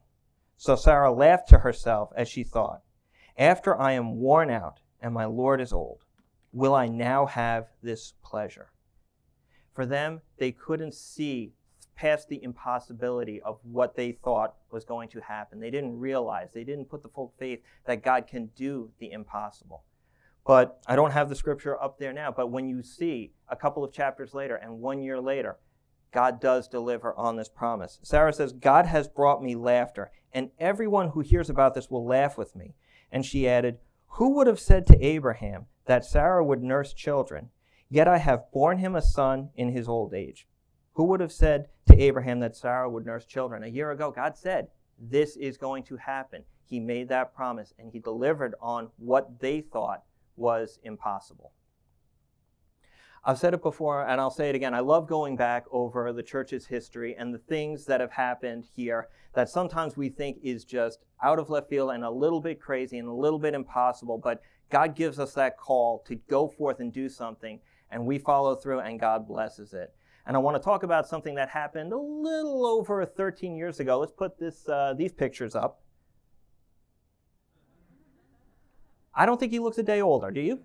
So 0.56 0.76
Sarah 0.76 1.12
laughed 1.12 1.48
to 1.48 1.58
herself 1.58 2.10
as 2.16 2.28
she 2.28 2.44
thought, 2.44 2.82
After 3.36 3.78
I 3.80 3.92
am 3.92 4.16
worn 4.16 4.50
out 4.50 4.80
and 5.02 5.12
my 5.12 5.26
Lord 5.26 5.60
is 5.60 5.72
old, 5.72 6.04
will 6.52 6.74
I 6.74 6.86
now 6.86 7.26
have 7.26 7.66
this 7.82 8.14
pleasure? 8.24 8.70
For 9.74 9.84
them, 9.84 10.20
they 10.38 10.52
couldn't 10.52 10.94
see 10.94 11.52
past 11.94 12.28
the 12.28 12.42
impossibility 12.42 13.40
of 13.42 13.58
what 13.62 13.96
they 13.96 14.12
thought 14.12 14.54
was 14.70 14.84
going 14.84 15.08
to 15.10 15.20
happen. 15.20 15.60
They 15.60 15.70
didn't 15.70 15.98
realize, 15.98 16.52
they 16.52 16.64
didn't 16.64 16.88
put 16.88 17.02
the 17.02 17.08
full 17.08 17.34
faith 17.38 17.60
that 17.86 18.02
God 18.02 18.26
can 18.26 18.46
do 18.56 18.90
the 18.98 19.12
impossible. 19.12 19.84
But 20.44 20.80
I 20.86 20.96
don't 20.96 21.12
have 21.12 21.28
the 21.28 21.36
scripture 21.36 21.80
up 21.80 21.98
there 21.98 22.12
now, 22.12 22.32
but 22.32 22.50
when 22.50 22.68
you 22.68 22.82
see 22.82 23.32
a 23.48 23.56
couple 23.56 23.84
of 23.84 23.92
chapters 23.92 24.34
later 24.34 24.56
and 24.56 24.80
one 24.80 25.02
year 25.02 25.20
later, 25.20 25.58
God 26.12 26.40
does 26.40 26.68
deliver 26.68 27.14
on 27.14 27.36
this 27.36 27.48
promise. 27.48 27.98
Sarah 28.02 28.32
says, 28.32 28.52
God 28.52 28.86
has 28.86 29.08
brought 29.08 29.42
me 29.42 29.54
laughter, 29.54 30.10
and 30.32 30.50
everyone 30.58 31.10
who 31.10 31.20
hears 31.20 31.48
about 31.48 31.74
this 31.74 31.90
will 31.90 32.04
laugh 32.04 32.36
with 32.36 32.54
me. 32.54 32.74
And 33.10 33.24
she 33.24 33.48
added, 33.48 33.78
Who 34.16 34.34
would 34.34 34.46
have 34.46 34.60
said 34.60 34.86
to 34.88 35.02
Abraham 35.02 35.66
that 35.86 36.04
Sarah 36.04 36.44
would 36.44 36.62
nurse 36.62 36.92
children? 36.92 37.48
Yet 37.88 38.06
I 38.06 38.18
have 38.18 38.52
borne 38.52 38.76
him 38.76 38.94
a 38.94 39.00
son 39.00 39.48
in 39.56 39.72
his 39.72 39.88
old 39.88 40.12
age. 40.12 40.46
Who 40.94 41.04
would 41.04 41.20
have 41.20 41.32
said 41.32 41.68
to 41.86 41.98
Abraham 41.98 42.40
that 42.40 42.54
Sarah 42.54 42.90
would 42.90 43.06
nurse 43.06 43.24
children? 43.24 43.64
A 43.64 43.68
year 43.68 43.90
ago, 43.90 44.10
God 44.10 44.36
said, 44.36 44.68
This 44.98 45.36
is 45.36 45.56
going 45.56 45.84
to 45.84 45.96
happen. 45.96 46.44
He 46.66 46.78
made 46.78 47.08
that 47.08 47.34
promise, 47.34 47.72
and 47.78 47.90
he 47.90 48.00
delivered 48.00 48.54
on 48.60 48.90
what 48.98 49.40
they 49.40 49.62
thought 49.62 50.02
was 50.36 50.78
impossible. 50.82 51.52
I've 53.24 53.38
said 53.38 53.54
it 53.54 53.62
before 53.62 54.06
and 54.06 54.20
I'll 54.20 54.30
say 54.30 54.48
it 54.48 54.56
again. 54.56 54.74
I 54.74 54.80
love 54.80 55.06
going 55.06 55.36
back 55.36 55.64
over 55.70 56.12
the 56.12 56.24
church's 56.24 56.66
history 56.66 57.14
and 57.16 57.32
the 57.32 57.38
things 57.38 57.84
that 57.84 58.00
have 58.00 58.10
happened 58.10 58.64
here 58.74 59.08
that 59.34 59.48
sometimes 59.48 59.96
we 59.96 60.08
think 60.08 60.38
is 60.42 60.64
just 60.64 60.98
out 61.22 61.38
of 61.38 61.48
left 61.48 61.68
field 61.70 61.92
and 61.92 62.04
a 62.04 62.10
little 62.10 62.40
bit 62.40 62.60
crazy 62.60 62.98
and 62.98 63.08
a 63.08 63.12
little 63.12 63.38
bit 63.38 63.54
impossible, 63.54 64.18
but 64.18 64.42
God 64.70 64.96
gives 64.96 65.20
us 65.20 65.34
that 65.34 65.56
call 65.56 66.02
to 66.06 66.16
go 66.16 66.48
forth 66.48 66.80
and 66.80 66.92
do 66.92 67.08
something, 67.08 67.60
and 67.90 68.04
we 68.04 68.18
follow 68.18 68.56
through 68.56 68.80
and 68.80 68.98
God 68.98 69.28
blesses 69.28 69.72
it. 69.72 69.94
And 70.26 70.36
I 70.36 70.40
want 70.40 70.56
to 70.56 70.62
talk 70.62 70.82
about 70.82 71.06
something 71.06 71.34
that 71.36 71.48
happened 71.48 71.92
a 71.92 71.98
little 71.98 72.66
over 72.66 73.04
13 73.04 73.54
years 73.54 73.80
ago. 73.80 73.98
Let's 73.98 74.12
put 74.12 74.38
this, 74.38 74.68
uh, 74.68 74.94
these 74.96 75.12
pictures 75.12 75.54
up. 75.54 75.82
I 79.14 79.26
don't 79.26 79.38
think 79.38 79.52
he 79.52 79.58
looks 79.58 79.78
a 79.78 79.82
day 79.82 80.00
older, 80.00 80.30
do 80.30 80.40
you? 80.40 80.60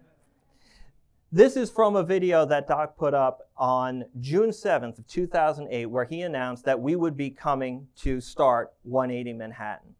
This 1.31 1.57
is 1.57 1.69
from 1.69 1.97
a 1.97 2.03
video 2.03 2.45
that 2.45 2.69
Doc 2.69 2.95
put 2.95 3.13
up 3.13 3.49
on 3.57 4.05
June 4.21 4.51
7th 4.51 4.97
of 4.97 5.07
2008 5.07 5.85
where 5.87 6.05
he 6.05 6.21
announced 6.21 6.63
that 6.63 6.79
we 6.79 6.95
would 6.95 7.17
be 7.17 7.29
coming 7.29 7.89
to 7.97 8.21
start 8.21 8.71
180 8.83 9.33
Manhattan. 9.33 9.95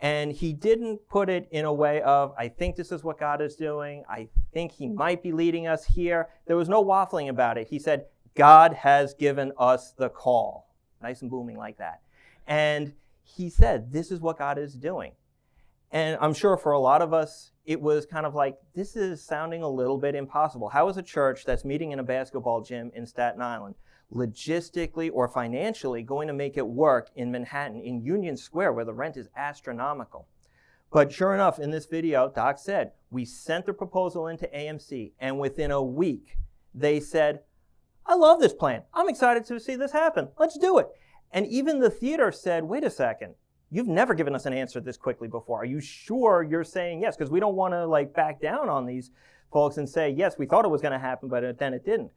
And 0.00 0.30
he 0.30 0.52
didn't 0.52 1.08
put 1.08 1.30
it 1.30 1.48
in 1.50 1.64
a 1.64 1.72
way 1.72 2.02
of, 2.02 2.34
I 2.36 2.48
think 2.48 2.76
this 2.76 2.92
is 2.92 3.02
what 3.02 3.18
God 3.18 3.40
is 3.40 3.56
doing. 3.56 4.04
I 4.06 4.28
think 4.52 4.72
he 4.72 4.86
might 4.86 5.22
be 5.22 5.32
leading 5.32 5.66
us 5.66 5.86
here. 5.86 6.28
There 6.46 6.58
was 6.58 6.68
no 6.68 6.84
waffling 6.84 7.30
about 7.30 7.56
it. 7.56 7.68
He 7.68 7.78
said, 7.78 8.04
God 8.34 8.74
has 8.74 9.14
given 9.14 9.52
us 9.56 9.92
the 9.92 10.10
call. 10.10 10.74
Nice 11.00 11.22
and 11.22 11.30
booming 11.30 11.56
like 11.56 11.78
that. 11.78 12.02
And 12.46 12.92
he 13.22 13.48
said, 13.48 13.94
this 13.94 14.10
is 14.10 14.20
what 14.20 14.38
God 14.38 14.58
is 14.58 14.74
doing. 14.74 15.12
And 15.90 16.18
I'm 16.20 16.34
sure 16.34 16.58
for 16.58 16.72
a 16.72 16.78
lot 16.78 17.00
of 17.00 17.14
us, 17.14 17.52
it 17.70 17.80
was 17.80 18.04
kind 18.04 18.26
of 18.26 18.34
like, 18.34 18.58
this 18.74 18.96
is 18.96 19.22
sounding 19.22 19.62
a 19.62 19.68
little 19.68 19.96
bit 19.96 20.16
impossible. 20.16 20.68
How 20.68 20.88
is 20.88 20.96
a 20.96 21.02
church 21.04 21.44
that's 21.44 21.64
meeting 21.64 21.92
in 21.92 22.00
a 22.00 22.02
basketball 22.02 22.62
gym 22.62 22.90
in 22.96 23.06
Staten 23.06 23.40
Island 23.40 23.76
logistically 24.12 25.08
or 25.14 25.28
financially 25.28 26.02
going 26.02 26.26
to 26.26 26.34
make 26.34 26.56
it 26.56 26.66
work 26.66 27.10
in 27.14 27.30
Manhattan, 27.30 27.80
in 27.80 28.02
Union 28.02 28.36
Square, 28.36 28.72
where 28.72 28.84
the 28.84 28.92
rent 28.92 29.16
is 29.16 29.28
astronomical? 29.36 30.26
But 30.90 31.12
sure 31.12 31.32
enough, 31.32 31.60
in 31.60 31.70
this 31.70 31.86
video, 31.86 32.28
Doc 32.28 32.58
said, 32.58 32.90
we 33.08 33.24
sent 33.24 33.66
the 33.66 33.72
proposal 33.72 34.26
into 34.26 34.48
AMC, 34.48 35.12
and 35.20 35.38
within 35.38 35.70
a 35.70 35.80
week, 35.80 36.38
they 36.74 36.98
said, 36.98 37.42
I 38.04 38.16
love 38.16 38.40
this 38.40 38.52
plan. 38.52 38.82
I'm 38.92 39.08
excited 39.08 39.44
to 39.44 39.60
see 39.60 39.76
this 39.76 39.92
happen. 39.92 40.30
Let's 40.40 40.58
do 40.58 40.78
it. 40.78 40.88
And 41.30 41.46
even 41.46 41.78
the 41.78 41.88
theater 41.88 42.32
said, 42.32 42.64
wait 42.64 42.82
a 42.82 42.90
second, 42.90 43.36
You've 43.70 43.88
never 43.88 44.14
given 44.14 44.34
us 44.34 44.46
an 44.46 44.52
answer 44.52 44.80
this 44.80 44.96
quickly 44.96 45.28
before. 45.28 45.62
Are 45.62 45.66
you 45.66 45.80
sure 45.80 46.42
you're 46.42 46.64
saying 46.64 47.02
yes? 47.02 47.16
Because 47.16 47.30
we 47.30 47.38
don't 47.38 47.54
want 47.54 47.72
to 47.72 47.86
like 47.86 48.12
back 48.12 48.40
down 48.40 48.68
on 48.68 48.84
these 48.84 49.10
folks 49.52 49.76
and 49.76 49.88
say, 49.88 50.10
yes, 50.10 50.38
we 50.38 50.46
thought 50.46 50.64
it 50.64 50.68
was 50.68 50.82
going 50.82 50.92
to 50.92 50.98
happen, 50.98 51.28
but 51.28 51.58
then 51.58 51.74
it 51.74 51.84
didn't. 51.84 52.10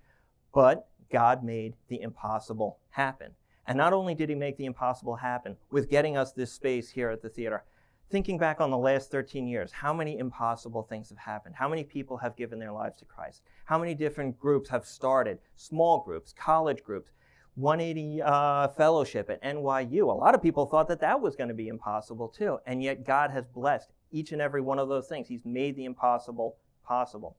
But 0.53 0.87
God 1.11 1.43
made 1.43 1.75
the 1.89 2.01
impossible 2.01 2.79
happen. 2.89 3.31
And 3.67 3.77
not 3.77 3.93
only 3.93 4.15
did 4.15 4.29
he 4.29 4.35
make 4.35 4.57
the 4.57 4.65
impossible 4.65 5.15
happen 5.15 5.55
with 5.71 5.89
getting 5.89 6.17
us 6.17 6.33
this 6.33 6.51
space 6.51 6.89
here 6.89 7.09
at 7.09 7.21
the 7.21 7.29
theater, 7.29 7.63
thinking 8.09 8.37
back 8.37 8.59
on 8.59 8.71
the 8.71 8.77
last 8.77 9.11
13 9.11 9.47
years, 9.47 9.71
how 9.71 9.93
many 9.93 10.17
impossible 10.17 10.83
things 10.83 11.09
have 11.09 11.17
happened? 11.19 11.55
How 11.55 11.69
many 11.69 11.83
people 11.83 12.17
have 12.17 12.35
given 12.35 12.59
their 12.59 12.71
lives 12.71 12.97
to 12.97 13.05
Christ? 13.05 13.43
How 13.65 13.77
many 13.77 13.93
different 13.93 14.39
groups 14.39 14.69
have 14.69 14.85
started? 14.85 15.39
Small 15.55 16.03
groups, 16.03 16.33
college 16.33 16.83
groups, 16.83 17.11
180 17.55 18.21
uh, 18.21 18.67
fellowship 18.69 19.29
at 19.29 19.41
NYU. 19.43 20.03
A 20.03 20.13
lot 20.13 20.33
of 20.33 20.41
people 20.41 20.65
thought 20.65 20.87
that 20.87 21.01
that 21.01 21.21
was 21.21 21.35
going 21.35 21.49
to 21.49 21.53
be 21.53 21.67
impossible 21.67 22.27
too. 22.27 22.57
And 22.65 22.81
yet 22.81 23.05
God 23.05 23.31
has 23.31 23.45
blessed 23.45 23.91
each 24.11 24.31
and 24.31 24.41
every 24.41 24.61
one 24.61 24.79
of 24.79 24.89
those 24.89 25.07
things. 25.07 25.27
He's 25.27 25.45
made 25.45 25.75
the 25.75 25.85
impossible 25.85 26.57
possible. 26.83 27.37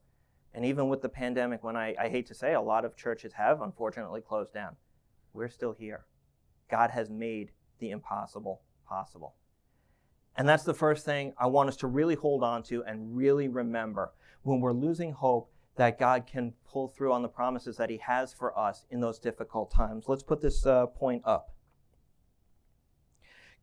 And 0.53 0.63
even 0.63 0.87
with 0.87 1.01
the 1.01 1.09
pandemic, 1.09 1.63
when 1.63 1.75
I, 1.75 1.95
I 1.99 2.07
hate 2.07 2.27
to 2.27 2.33
say 2.33 2.53
a 2.53 2.61
lot 2.61 2.85
of 2.85 2.95
churches 2.95 3.33
have 3.33 3.61
unfortunately 3.61 4.21
closed 4.21 4.53
down, 4.53 4.77
we're 5.33 5.49
still 5.49 5.73
here. 5.73 6.05
God 6.71 6.91
has 6.91 7.09
made 7.09 7.51
the 7.79 7.91
impossible 7.91 8.61
possible. 8.87 9.35
And 10.37 10.47
that's 10.47 10.63
the 10.63 10.73
first 10.73 11.05
thing 11.05 11.33
I 11.37 11.47
want 11.47 11.69
us 11.69 11.77
to 11.77 11.87
really 11.87 12.15
hold 12.15 12.43
on 12.43 12.63
to 12.63 12.83
and 12.85 13.15
really 13.15 13.49
remember. 13.49 14.13
When 14.43 14.61
we're 14.61 14.73
losing 14.73 15.11
hope, 15.11 15.51
that 15.75 15.99
God 15.99 16.25
can 16.25 16.53
pull 16.65 16.87
through 16.87 17.11
on 17.11 17.21
the 17.21 17.27
promises 17.27 17.77
that 17.77 17.89
He 17.89 17.97
has 17.97 18.33
for 18.33 18.57
us 18.57 18.85
in 18.89 18.99
those 18.99 19.19
difficult 19.19 19.71
times. 19.71 20.05
Let's 20.07 20.23
put 20.23 20.41
this 20.41 20.65
uh, 20.65 20.87
point 20.87 21.21
up. 21.25 21.53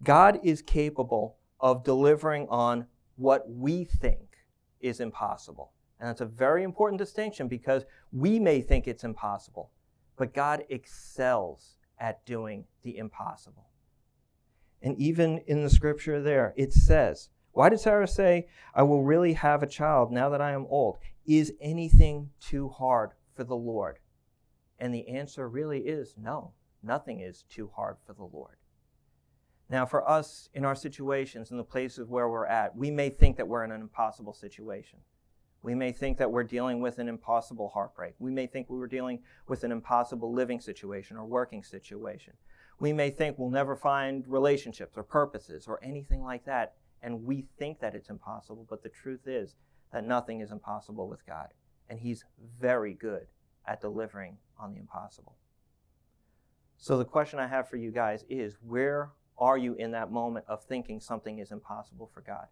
God 0.02 0.40
is 0.42 0.62
capable 0.62 1.36
of 1.60 1.84
delivering 1.84 2.48
on 2.48 2.86
what 3.16 3.48
we 3.48 3.84
think 3.84 4.38
is 4.80 5.00
impossible. 5.00 5.72
And 6.00 6.08
that's 6.08 6.20
a 6.20 6.26
very 6.26 6.64
important 6.64 6.98
distinction 6.98 7.46
because 7.46 7.84
we 8.10 8.40
may 8.40 8.60
think 8.60 8.88
it's 8.88 9.04
impossible, 9.04 9.70
but 10.16 10.34
God 10.34 10.64
excels 10.68 11.76
at 12.00 12.26
doing 12.26 12.64
the 12.82 12.98
impossible. 12.98 13.68
And 14.82 14.98
even 14.98 15.38
in 15.46 15.62
the 15.62 15.70
scripture 15.70 16.20
there, 16.20 16.52
it 16.56 16.72
says, 16.72 17.28
Why 17.52 17.68
did 17.68 17.78
Sarah 17.78 18.08
say, 18.08 18.48
I 18.74 18.82
will 18.82 19.04
really 19.04 19.34
have 19.34 19.62
a 19.62 19.68
child 19.68 20.10
now 20.10 20.28
that 20.30 20.40
I 20.40 20.50
am 20.50 20.66
old? 20.68 20.98
Is 21.26 21.52
anything 21.60 22.30
too 22.40 22.68
hard 22.68 23.10
for 23.32 23.44
the 23.44 23.56
Lord? 23.56 23.98
And 24.78 24.92
the 24.92 25.08
answer 25.08 25.48
really 25.48 25.80
is 25.80 26.16
no, 26.18 26.52
nothing 26.82 27.20
is 27.20 27.44
too 27.48 27.70
hard 27.76 27.96
for 28.04 28.12
the 28.12 28.24
Lord. 28.24 28.56
Now, 29.70 29.86
for 29.86 30.06
us 30.08 30.50
in 30.52 30.64
our 30.64 30.74
situations, 30.74 31.50
in 31.50 31.56
the 31.56 31.64
places 31.64 32.08
where 32.08 32.28
we're 32.28 32.46
at, 32.46 32.76
we 32.76 32.90
may 32.90 33.08
think 33.08 33.36
that 33.36 33.48
we're 33.48 33.64
in 33.64 33.70
an 33.70 33.80
impossible 33.80 34.34
situation. 34.34 34.98
We 35.62 35.74
may 35.74 35.92
think 35.92 36.18
that 36.18 36.30
we're 36.30 36.42
dealing 36.42 36.80
with 36.80 36.98
an 36.98 37.08
impossible 37.08 37.68
heartbreak. 37.68 38.14
We 38.18 38.32
may 38.32 38.48
think 38.48 38.68
we 38.68 38.78
were 38.78 38.88
dealing 38.88 39.20
with 39.46 39.62
an 39.62 39.70
impossible 39.70 40.32
living 40.32 40.60
situation 40.60 41.16
or 41.16 41.24
working 41.24 41.62
situation. 41.62 42.34
We 42.80 42.92
may 42.92 43.10
think 43.10 43.38
we'll 43.38 43.50
never 43.50 43.76
find 43.76 44.26
relationships 44.26 44.98
or 44.98 45.04
purposes 45.04 45.66
or 45.68 45.82
anything 45.82 46.22
like 46.22 46.44
that. 46.46 46.74
And 47.00 47.24
we 47.24 47.46
think 47.58 47.78
that 47.80 47.94
it's 47.94 48.10
impossible, 48.10 48.66
but 48.68 48.82
the 48.82 48.88
truth 48.88 49.26
is 49.26 49.54
that 49.92 50.06
nothing 50.06 50.40
is 50.40 50.50
impossible 50.50 51.08
with 51.08 51.26
God, 51.26 51.48
and 51.88 52.00
He's 52.00 52.24
very 52.60 52.94
good 52.94 53.26
at 53.66 53.80
delivering 53.80 54.38
on 54.58 54.72
the 54.72 54.78
impossible. 54.78 55.36
So, 56.76 56.98
the 56.98 57.04
question 57.04 57.38
I 57.38 57.46
have 57.46 57.68
for 57.68 57.76
you 57.76 57.92
guys 57.92 58.24
is 58.28 58.56
where 58.60 59.10
are 59.38 59.58
you 59.58 59.74
in 59.74 59.92
that 59.92 60.10
moment 60.10 60.46
of 60.48 60.64
thinking 60.64 61.00
something 61.00 61.38
is 61.38 61.52
impossible 61.52 62.10
for 62.12 62.22
God? 62.22 62.46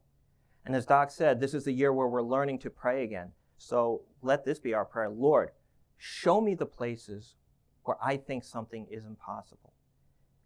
And 0.64 0.76
as 0.76 0.86
Doc 0.86 1.10
said, 1.10 1.40
this 1.40 1.54
is 1.54 1.64
the 1.64 1.72
year 1.72 1.92
where 1.92 2.08
we're 2.08 2.22
learning 2.22 2.58
to 2.60 2.70
pray 2.70 3.02
again. 3.02 3.32
So, 3.58 4.02
let 4.22 4.44
this 4.44 4.58
be 4.58 4.74
our 4.74 4.84
prayer 4.84 5.10
Lord, 5.10 5.50
show 5.96 6.40
me 6.40 6.54
the 6.54 6.66
places 6.66 7.36
where 7.82 7.96
I 8.02 8.16
think 8.16 8.44
something 8.44 8.86
is 8.90 9.04
impossible. 9.04 9.72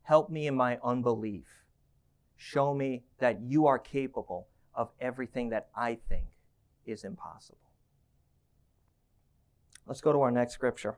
Help 0.03 0.31
me 0.31 0.47
in 0.47 0.55
my 0.55 0.79
unbelief. 0.85 1.65
Show 2.37 2.75
me 2.75 3.05
that 3.19 3.41
you 3.41 3.67
are 3.67 3.79
capable 3.79 4.49
of 4.75 4.91
everything 5.01 5.51
that 5.51 5.69
I 5.77 5.99
think 6.09 6.27
is 6.87 7.05
impossible. 7.05 7.59
Let's 9.87 10.01
go 10.01 10.13
to 10.13 10.21
our 10.21 10.31
next 10.31 10.55
scripture. 10.55 10.97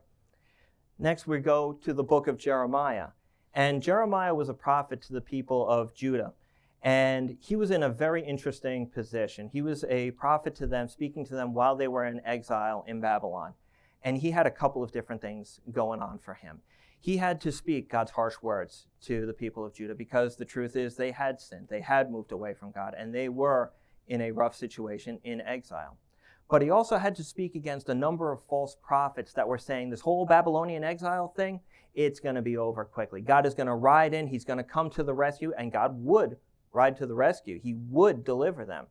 Next, 0.99 1.27
we 1.27 1.39
go 1.39 1.73
to 1.83 1.93
the 1.93 2.03
book 2.03 2.27
of 2.27 2.37
Jeremiah. 2.37 3.09
And 3.53 3.81
Jeremiah 3.81 4.33
was 4.33 4.49
a 4.49 4.53
prophet 4.53 5.01
to 5.03 5.13
the 5.13 5.21
people 5.21 5.67
of 5.67 5.93
Judah. 5.93 6.33
And 6.81 7.37
he 7.39 7.55
was 7.55 7.71
in 7.71 7.83
a 7.83 7.89
very 7.89 8.23
interesting 8.23 8.87
position. 8.87 9.49
He 9.51 9.61
was 9.61 9.83
a 9.89 10.11
prophet 10.11 10.55
to 10.55 10.67
them, 10.67 10.87
speaking 10.87 11.25
to 11.25 11.33
them 11.33 11.53
while 11.53 11.75
they 11.75 11.87
were 11.87 12.05
in 12.05 12.21
exile 12.23 12.85
in 12.87 13.01
Babylon. 13.01 13.53
And 14.03 14.17
he 14.19 14.31
had 14.31 14.47
a 14.47 14.51
couple 14.51 14.83
of 14.83 14.91
different 14.91 15.21
things 15.21 15.59
going 15.71 16.01
on 16.01 16.19
for 16.19 16.35
him. 16.35 16.61
He 16.99 17.17
had 17.17 17.41
to 17.41 17.51
speak 17.51 17.89
God's 17.89 18.11
harsh 18.11 18.35
words 18.41 18.87
to 19.01 19.25
the 19.25 19.33
people 19.33 19.65
of 19.65 19.73
Judah 19.73 19.95
because 19.95 20.35
the 20.35 20.45
truth 20.45 20.75
is 20.75 20.95
they 20.95 21.11
had 21.11 21.39
sinned, 21.39 21.67
they 21.69 21.81
had 21.81 22.11
moved 22.11 22.31
away 22.31 22.53
from 22.53 22.71
God, 22.71 22.95
and 22.97 23.13
they 23.13 23.29
were 23.29 23.71
in 24.07 24.21
a 24.21 24.31
rough 24.31 24.55
situation 24.55 25.19
in 25.23 25.41
exile. 25.41 25.97
But 26.49 26.61
he 26.61 26.69
also 26.69 26.97
had 26.97 27.15
to 27.15 27.23
speak 27.23 27.55
against 27.55 27.89
a 27.89 27.95
number 27.95 28.31
of 28.31 28.43
false 28.43 28.75
prophets 28.81 29.33
that 29.33 29.47
were 29.47 29.57
saying 29.57 29.89
this 29.89 30.01
whole 30.01 30.25
Babylonian 30.25 30.83
exile 30.83 31.33
thing, 31.35 31.59
it's 31.93 32.19
going 32.19 32.35
to 32.35 32.41
be 32.41 32.57
over 32.57 32.85
quickly. 32.85 33.21
God 33.21 33.45
is 33.45 33.53
going 33.53 33.67
to 33.67 33.75
ride 33.75 34.13
in, 34.13 34.27
he's 34.27 34.45
going 34.45 34.57
to 34.57 34.63
come 34.63 34.89
to 34.91 35.03
the 35.03 35.13
rescue, 35.13 35.51
and 35.57 35.71
God 35.71 36.01
would 36.03 36.37
ride 36.71 36.95
to 36.97 37.07
the 37.07 37.15
rescue. 37.15 37.59
He 37.61 37.73
would 37.89 38.23
deliver 38.23 38.65
them. 38.65 38.87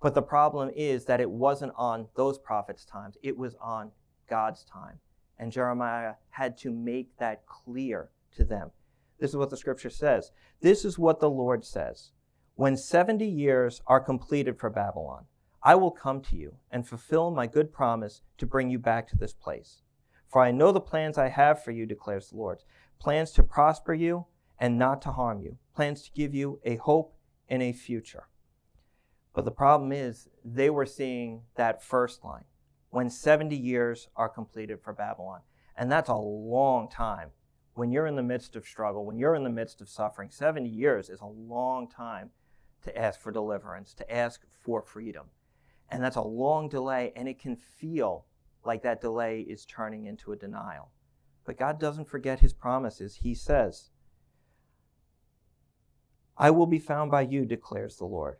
But 0.00 0.14
the 0.14 0.22
problem 0.22 0.70
is 0.76 1.06
that 1.06 1.20
it 1.20 1.30
wasn't 1.30 1.72
on 1.76 2.08
those 2.14 2.38
prophets' 2.38 2.84
times, 2.84 3.16
it 3.22 3.36
was 3.36 3.56
on 3.60 3.90
God's 4.28 4.64
time. 4.64 5.00
And 5.38 5.50
Jeremiah 5.50 6.14
had 6.30 6.56
to 6.58 6.70
make 6.70 7.16
that 7.18 7.46
clear 7.46 8.10
to 8.36 8.44
them. 8.44 8.70
This 9.18 9.30
is 9.30 9.36
what 9.36 9.50
the 9.50 9.56
scripture 9.56 9.90
says. 9.90 10.30
This 10.60 10.84
is 10.84 10.98
what 10.98 11.20
the 11.20 11.30
Lord 11.30 11.64
says. 11.64 12.10
When 12.56 12.78
70 12.78 13.26
years 13.26 13.82
are 13.86 14.00
completed 14.00 14.58
for 14.58 14.70
Babylon, 14.70 15.26
I 15.62 15.74
will 15.74 15.90
come 15.90 16.22
to 16.22 16.36
you 16.36 16.54
and 16.70 16.88
fulfill 16.88 17.30
my 17.30 17.46
good 17.46 17.70
promise 17.70 18.22
to 18.38 18.46
bring 18.46 18.70
you 18.70 18.78
back 18.78 19.06
to 19.08 19.16
this 19.16 19.34
place. 19.34 19.82
For 20.26 20.40
I 20.40 20.52
know 20.52 20.72
the 20.72 20.80
plans 20.80 21.18
I 21.18 21.28
have 21.28 21.62
for 21.62 21.70
you, 21.70 21.84
declares 21.84 22.30
the 22.30 22.38
Lord 22.38 22.62
plans 22.98 23.32
to 23.32 23.42
prosper 23.42 23.92
you 23.92 24.24
and 24.58 24.78
not 24.78 25.02
to 25.02 25.12
harm 25.12 25.42
you, 25.42 25.58
plans 25.74 26.04
to 26.04 26.10
give 26.12 26.34
you 26.34 26.58
a 26.64 26.76
hope 26.76 27.14
and 27.46 27.62
a 27.62 27.74
future. 27.74 28.28
But 29.34 29.44
the 29.44 29.50
problem 29.50 29.92
is, 29.92 30.26
they 30.42 30.70
were 30.70 30.86
seeing 30.86 31.42
that 31.56 31.84
first 31.84 32.24
line 32.24 32.44
when 32.88 33.10
70 33.10 33.54
years 33.54 34.08
are 34.16 34.30
completed 34.30 34.80
for 34.80 34.94
Babylon. 34.94 35.40
And 35.76 35.92
that's 35.92 36.08
a 36.08 36.14
long 36.14 36.88
time. 36.88 37.32
When 37.74 37.92
you're 37.92 38.06
in 38.06 38.16
the 38.16 38.22
midst 38.22 38.56
of 38.56 38.64
struggle, 38.64 39.04
when 39.04 39.18
you're 39.18 39.34
in 39.34 39.44
the 39.44 39.50
midst 39.50 39.82
of 39.82 39.90
suffering, 39.90 40.30
70 40.30 40.70
years 40.70 41.10
is 41.10 41.20
a 41.20 41.26
long 41.26 41.90
time 41.90 42.30
to 42.86 42.96
ask 42.96 43.20
for 43.20 43.32
deliverance, 43.32 43.92
to 43.94 44.12
ask 44.12 44.42
for 44.62 44.80
freedom. 44.80 45.26
And 45.90 46.02
that's 46.02 46.16
a 46.16 46.22
long 46.22 46.68
delay, 46.68 47.12
and 47.14 47.28
it 47.28 47.38
can 47.38 47.56
feel 47.56 48.26
like 48.64 48.82
that 48.82 49.00
delay 49.00 49.40
is 49.40 49.66
turning 49.66 50.06
into 50.06 50.32
a 50.32 50.36
denial. 50.36 50.90
But 51.44 51.58
God 51.58 51.78
doesn't 51.78 52.08
forget 52.08 52.40
his 52.40 52.52
promises. 52.52 53.16
He 53.16 53.34
says, 53.34 53.90
I 56.36 56.50
will 56.50 56.66
be 56.66 56.78
found 56.78 57.10
by 57.10 57.22
you, 57.22 57.44
declares 57.44 57.96
the 57.96 58.04
Lord, 58.04 58.36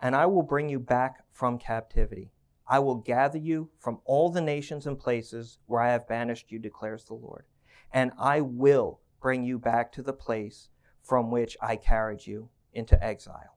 and 0.00 0.16
I 0.16 0.26
will 0.26 0.42
bring 0.42 0.68
you 0.68 0.78
back 0.78 1.24
from 1.30 1.58
captivity. 1.58 2.32
I 2.66 2.78
will 2.78 2.96
gather 2.96 3.38
you 3.38 3.70
from 3.78 4.00
all 4.04 4.30
the 4.30 4.40
nations 4.40 4.86
and 4.86 4.98
places 4.98 5.58
where 5.66 5.80
I 5.80 5.92
have 5.92 6.08
banished 6.08 6.50
you, 6.50 6.58
declares 6.58 7.04
the 7.04 7.14
Lord, 7.14 7.44
and 7.92 8.12
I 8.18 8.40
will 8.40 9.00
bring 9.20 9.44
you 9.44 9.58
back 9.58 9.92
to 9.92 10.02
the 10.02 10.12
place 10.12 10.68
from 11.02 11.30
which 11.30 11.56
I 11.60 11.76
carried 11.76 12.26
you 12.26 12.48
into 12.72 13.02
exile. 13.02 13.56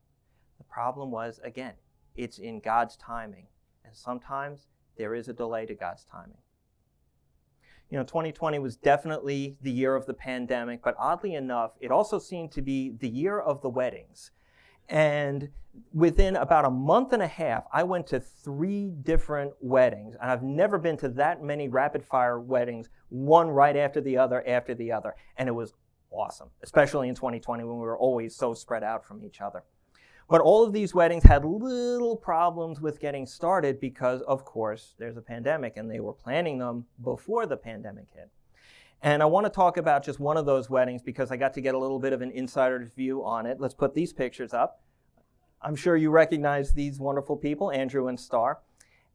Problem 0.75 1.09
was, 1.09 1.39
again, 1.41 1.75
it's 2.17 2.37
in 2.37 2.59
God's 2.59 2.97
timing, 2.97 3.47
and 3.85 3.95
sometimes 3.95 4.67
there 4.97 5.15
is 5.15 5.29
a 5.29 5.33
delay 5.33 5.65
to 5.65 5.73
God's 5.73 6.03
timing 6.03 6.39
you 7.89 7.97
know, 7.97 8.03
2020 8.03 8.59
was 8.59 8.75
definitely 8.75 9.57
the 9.61 9.71
year 9.71 9.95
of 9.95 10.05
the 10.05 10.13
pandemic, 10.13 10.81
but 10.83 10.95
oddly 10.97 11.35
enough, 11.35 11.77
it 11.79 11.91
also 11.91 12.17
seemed 12.17 12.51
to 12.51 12.61
be 12.61 12.95
the 12.99 13.07
year 13.07 13.39
of 13.39 13.61
the 13.61 13.69
weddings. 13.69 14.31
And 14.89 15.49
within 15.93 16.35
about 16.35 16.65
a 16.65 16.69
month 16.69 17.13
and 17.13 17.21
a 17.21 17.27
half, 17.27 17.63
I 17.71 17.83
went 17.83 18.07
to 18.07 18.19
three 18.19 18.89
different 18.89 19.53
weddings. 19.59 20.15
And 20.19 20.31
I've 20.31 20.43
never 20.43 20.77
been 20.77 20.97
to 20.97 21.09
that 21.09 21.43
many 21.43 21.69
rapid 21.69 22.03
fire 22.03 22.39
weddings, 22.39 22.89
one 23.09 23.49
right 23.49 23.75
after 23.75 24.01
the 24.01 24.17
other, 24.17 24.47
after 24.47 24.73
the 24.73 24.91
other. 24.91 25.15
And 25.37 25.47
it 25.47 25.53
was 25.53 25.73
awesome, 26.11 26.49
especially 26.63 27.07
in 27.07 27.15
2020 27.15 27.63
when 27.63 27.75
we 27.75 27.81
were 27.81 27.97
always 27.97 28.35
so 28.35 28.53
spread 28.53 28.83
out 28.83 29.05
from 29.05 29.23
each 29.23 29.41
other. 29.41 29.63
But 30.27 30.41
all 30.41 30.65
of 30.65 30.73
these 30.73 30.95
weddings 30.95 31.23
had 31.23 31.45
little 31.45 32.15
problems 32.15 32.81
with 32.81 32.99
getting 32.99 33.27
started 33.27 33.79
because, 33.79 34.21
of 34.21 34.43
course, 34.43 34.95
there's 34.97 35.17
a 35.17 35.21
pandemic 35.21 35.77
and 35.77 35.89
they 35.89 35.99
were 35.99 36.13
planning 36.13 36.57
them 36.57 36.85
before 37.03 37.45
the 37.45 37.57
pandemic 37.57 38.07
hit. 38.13 38.29
And 39.03 39.21
I 39.21 39.27
want 39.27 39.45
to 39.45 39.51
talk 39.51 39.77
about 39.77 40.03
just 40.03 40.19
one 40.19 40.35
of 40.35 40.47
those 40.47 40.67
weddings 40.67 41.03
because 41.03 41.31
I 41.31 41.37
got 41.37 41.53
to 41.53 41.61
get 41.61 41.75
a 41.75 41.77
little 41.77 41.99
bit 41.99 42.11
of 42.11 42.21
an 42.21 42.31
insider's 42.31 42.91
view 42.93 43.23
on 43.23 43.45
it. 43.45 43.59
Let's 43.59 43.75
put 43.75 43.93
these 43.93 44.13
pictures 44.13 44.51
up. 44.51 44.81
I'm 45.61 45.75
sure 45.75 45.95
you 45.95 46.09
recognize 46.09 46.73
these 46.73 46.99
wonderful 46.99 47.37
people, 47.37 47.71
Andrew 47.71 48.07
and 48.07 48.19
Star. 48.19 48.59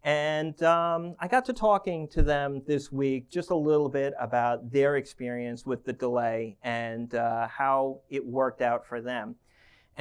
And 0.02 0.60
um, 0.62 1.16
I 1.18 1.28
got 1.28 1.44
to 1.46 1.52
talking 1.52 2.08
to 2.08 2.22
them 2.22 2.62
this 2.66 2.90
week 2.90 3.28
just 3.28 3.50
a 3.50 3.56
little 3.56 3.88
bit 3.88 4.14
about 4.18 4.70
their 4.70 4.96
experience 4.96 5.66
with 5.66 5.84
the 5.84 5.92
delay 5.92 6.56
and 6.62 7.14
uh, 7.14 7.48
how 7.48 8.00
it 8.08 8.24
worked 8.24 8.62
out 8.62 8.86
for 8.86 9.00
them. 9.00 9.34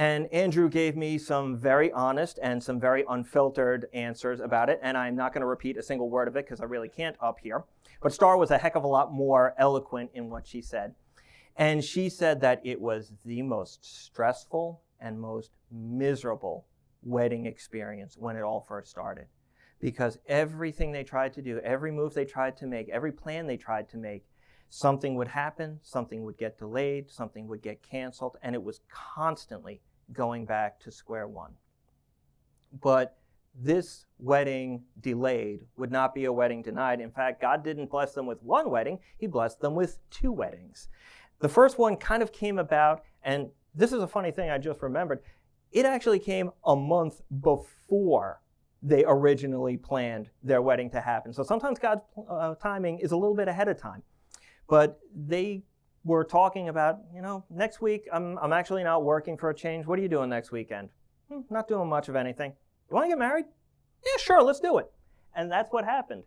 And 0.00 0.32
Andrew 0.32 0.70
gave 0.70 0.96
me 0.96 1.18
some 1.18 1.58
very 1.58 1.92
honest 1.92 2.38
and 2.42 2.62
some 2.62 2.80
very 2.80 3.04
unfiltered 3.06 3.86
answers 3.92 4.40
about 4.40 4.70
it. 4.70 4.80
And 4.82 4.96
I'm 4.96 5.14
not 5.14 5.34
going 5.34 5.42
to 5.42 5.46
repeat 5.46 5.76
a 5.76 5.82
single 5.82 6.08
word 6.08 6.26
of 6.26 6.36
it 6.36 6.46
because 6.46 6.62
I 6.62 6.64
really 6.64 6.88
can't 6.88 7.16
up 7.20 7.38
here. 7.42 7.64
But 8.00 8.14
Star 8.14 8.38
was 8.38 8.50
a 8.50 8.56
heck 8.56 8.76
of 8.76 8.84
a 8.84 8.88
lot 8.88 9.12
more 9.12 9.54
eloquent 9.58 10.12
in 10.14 10.30
what 10.30 10.46
she 10.46 10.62
said. 10.62 10.94
And 11.54 11.84
she 11.84 12.08
said 12.08 12.40
that 12.40 12.62
it 12.64 12.80
was 12.80 13.12
the 13.26 13.42
most 13.42 13.84
stressful 13.84 14.80
and 15.00 15.20
most 15.20 15.50
miserable 15.70 16.64
wedding 17.02 17.44
experience 17.44 18.16
when 18.16 18.36
it 18.36 18.42
all 18.42 18.64
first 18.66 18.88
started. 18.88 19.26
Because 19.82 20.16
everything 20.26 20.92
they 20.92 21.04
tried 21.04 21.34
to 21.34 21.42
do, 21.42 21.58
every 21.58 21.92
move 21.92 22.14
they 22.14 22.24
tried 22.24 22.56
to 22.56 22.66
make, 22.66 22.88
every 22.88 23.12
plan 23.12 23.46
they 23.46 23.58
tried 23.58 23.90
to 23.90 23.98
make, 23.98 24.24
something 24.70 25.14
would 25.16 25.28
happen, 25.28 25.78
something 25.82 26.24
would 26.24 26.38
get 26.38 26.56
delayed, 26.56 27.10
something 27.10 27.46
would 27.48 27.60
get 27.60 27.82
canceled, 27.82 28.38
and 28.42 28.54
it 28.54 28.62
was 28.62 28.80
constantly 28.88 29.82
going 30.12 30.44
back 30.44 30.80
to 30.80 30.90
square 30.90 31.28
one. 31.28 31.52
But 32.80 33.16
this 33.54 34.06
wedding 34.18 34.84
delayed 35.00 35.66
would 35.76 35.90
not 35.90 36.14
be 36.14 36.24
a 36.24 36.32
wedding 36.32 36.62
denied. 36.62 37.00
In 37.00 37.10
fact, 37.10 37.40
God 37.40 37.64
didn't 37.64 37.90
bless 37.90 38.12
them 38.12 38.26
with 38.26 38.42
one 38.42 38.70
wedding, 38.70 38.98
He 39.18 39.26
blessed 39.26 39.60
them 39.60 39.74
with 39.74 39.98
two 40.10 40.32
weddings. 40.32 40.88
The 41.40 41.48
first 41.48 41.78
one 41.78 41.96
kind 41.96 42.22
of 42.22 42.32
came 42.32 42.58
about, 42.58 43.02
and 43.22 43.48
this 43.74 43.92
is 43.92 44.02
a 44.02 44.06
funny 44.06 44.30
thing 44.30 44.50
I 44.50 44.58
just 44.58 44.82
remembered. 44.82 45.20
It 45.72 45.86
actually 45.86 46.18
came 46.18 46.50
a 46.64 46.76
month 46.76 47.22
before 47.40 48.40
they 48.82 49.04
originally 49.06 49.76
planned 49.76 50.30
their 50.42 50.62
wedding 50.62 50.90
to 50.90 51.00
happen. 51.00 51.32
So 51.32 51.42
sometimes 51.42 51.78
God's 51.78 52.02
uh, 52.28 52.54
timing 52.56 52.98
is 52.98 53.12
a 53.12 53.16
little 53.16 53.36
bit 53.36 53.48
ahead 53.48 53.68
of 53.68 53.78
time. 53.78 54.02
But 54.68 55.00
they 55.14 55.64
were 56.04 56.24
talking 56.24 56.68
about, 56.68 56.98
you 57.14 57.22
know, 57.22 57.44
next 57.50 57.80
week 57.80 58.08
I'm, 58.12 58.38
I'm 58.38 58.52
actually 58.52 58.84
not 58.84 59.04
working 59.04 59.36
for 59.36 59.50
a 59.50 59.54
change. 59.54 59.86
What 59.86 59.98
are 59.98 60.02
you 60.02 60.08
doing 60.08 60.30
next 60.30 60.50
weekend? 60.52 60.88
Hmm, 61.30 61.40
not 61.50 61.68
doing 61.68 61.88
much 61.88 62.08
of 62.08 62.16
anything. 62.16 62.52
You 62.88 62.94
want 62.94 63.04
to 63.04 63.08
get 63.10 63.18
married? 63.18 63.44
Yeah, 64.04 64.18
sure, 64.18 64.42
let's 64.42 64.60
do 64.60 64.78
it. 64.78 64.90
And 65.34 65.50
that's 65.50 65.72
what 65.72 65.84
happened 65.84 66.24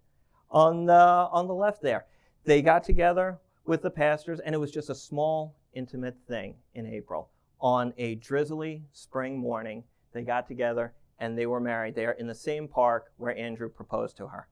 on 0.49 0.85
the, 0.85 0.93
on 0.93 1.47
the 1.47 1.53
left 1.53 1.81
there. 1.81 2.05
They 2.45 2.61
got 2.61 2.83
together 2.83 3.39
with 3.65 3.81
the 3.81 3.89
pastors, 3.89 4.39
and 4.39 4.53
it 4.53 4.57
was 4.57 4.71
just 4.71 4.89
a 4.89 4.95
small, 4.95 5.55
intimate 5.73 6.17
thing 6.27 6.55
in 6.75 6.85
April. 6.85 7.29
On 7.59 7.93
a 7.97 8.15
drizzly 8.15 8.83
spring 8.91 9.37
morning, 9.37 9.83
they 10.13 10.21
got 10.21 10.47
together 10.47 10.93
and 11.19 11.37
they 11.37 11.45
were 11.45 11.59
married 11.59 11.95
there 11.95 12.11
in 12.11 12.27
the 12.27 12.35
same 12.35 12.67
park 12.67 13.11
where 13.17 13.37
Andrew 13.37 13.69
proposed 13.69 14.17
to 14.17 14.27
her. 14.27 14.47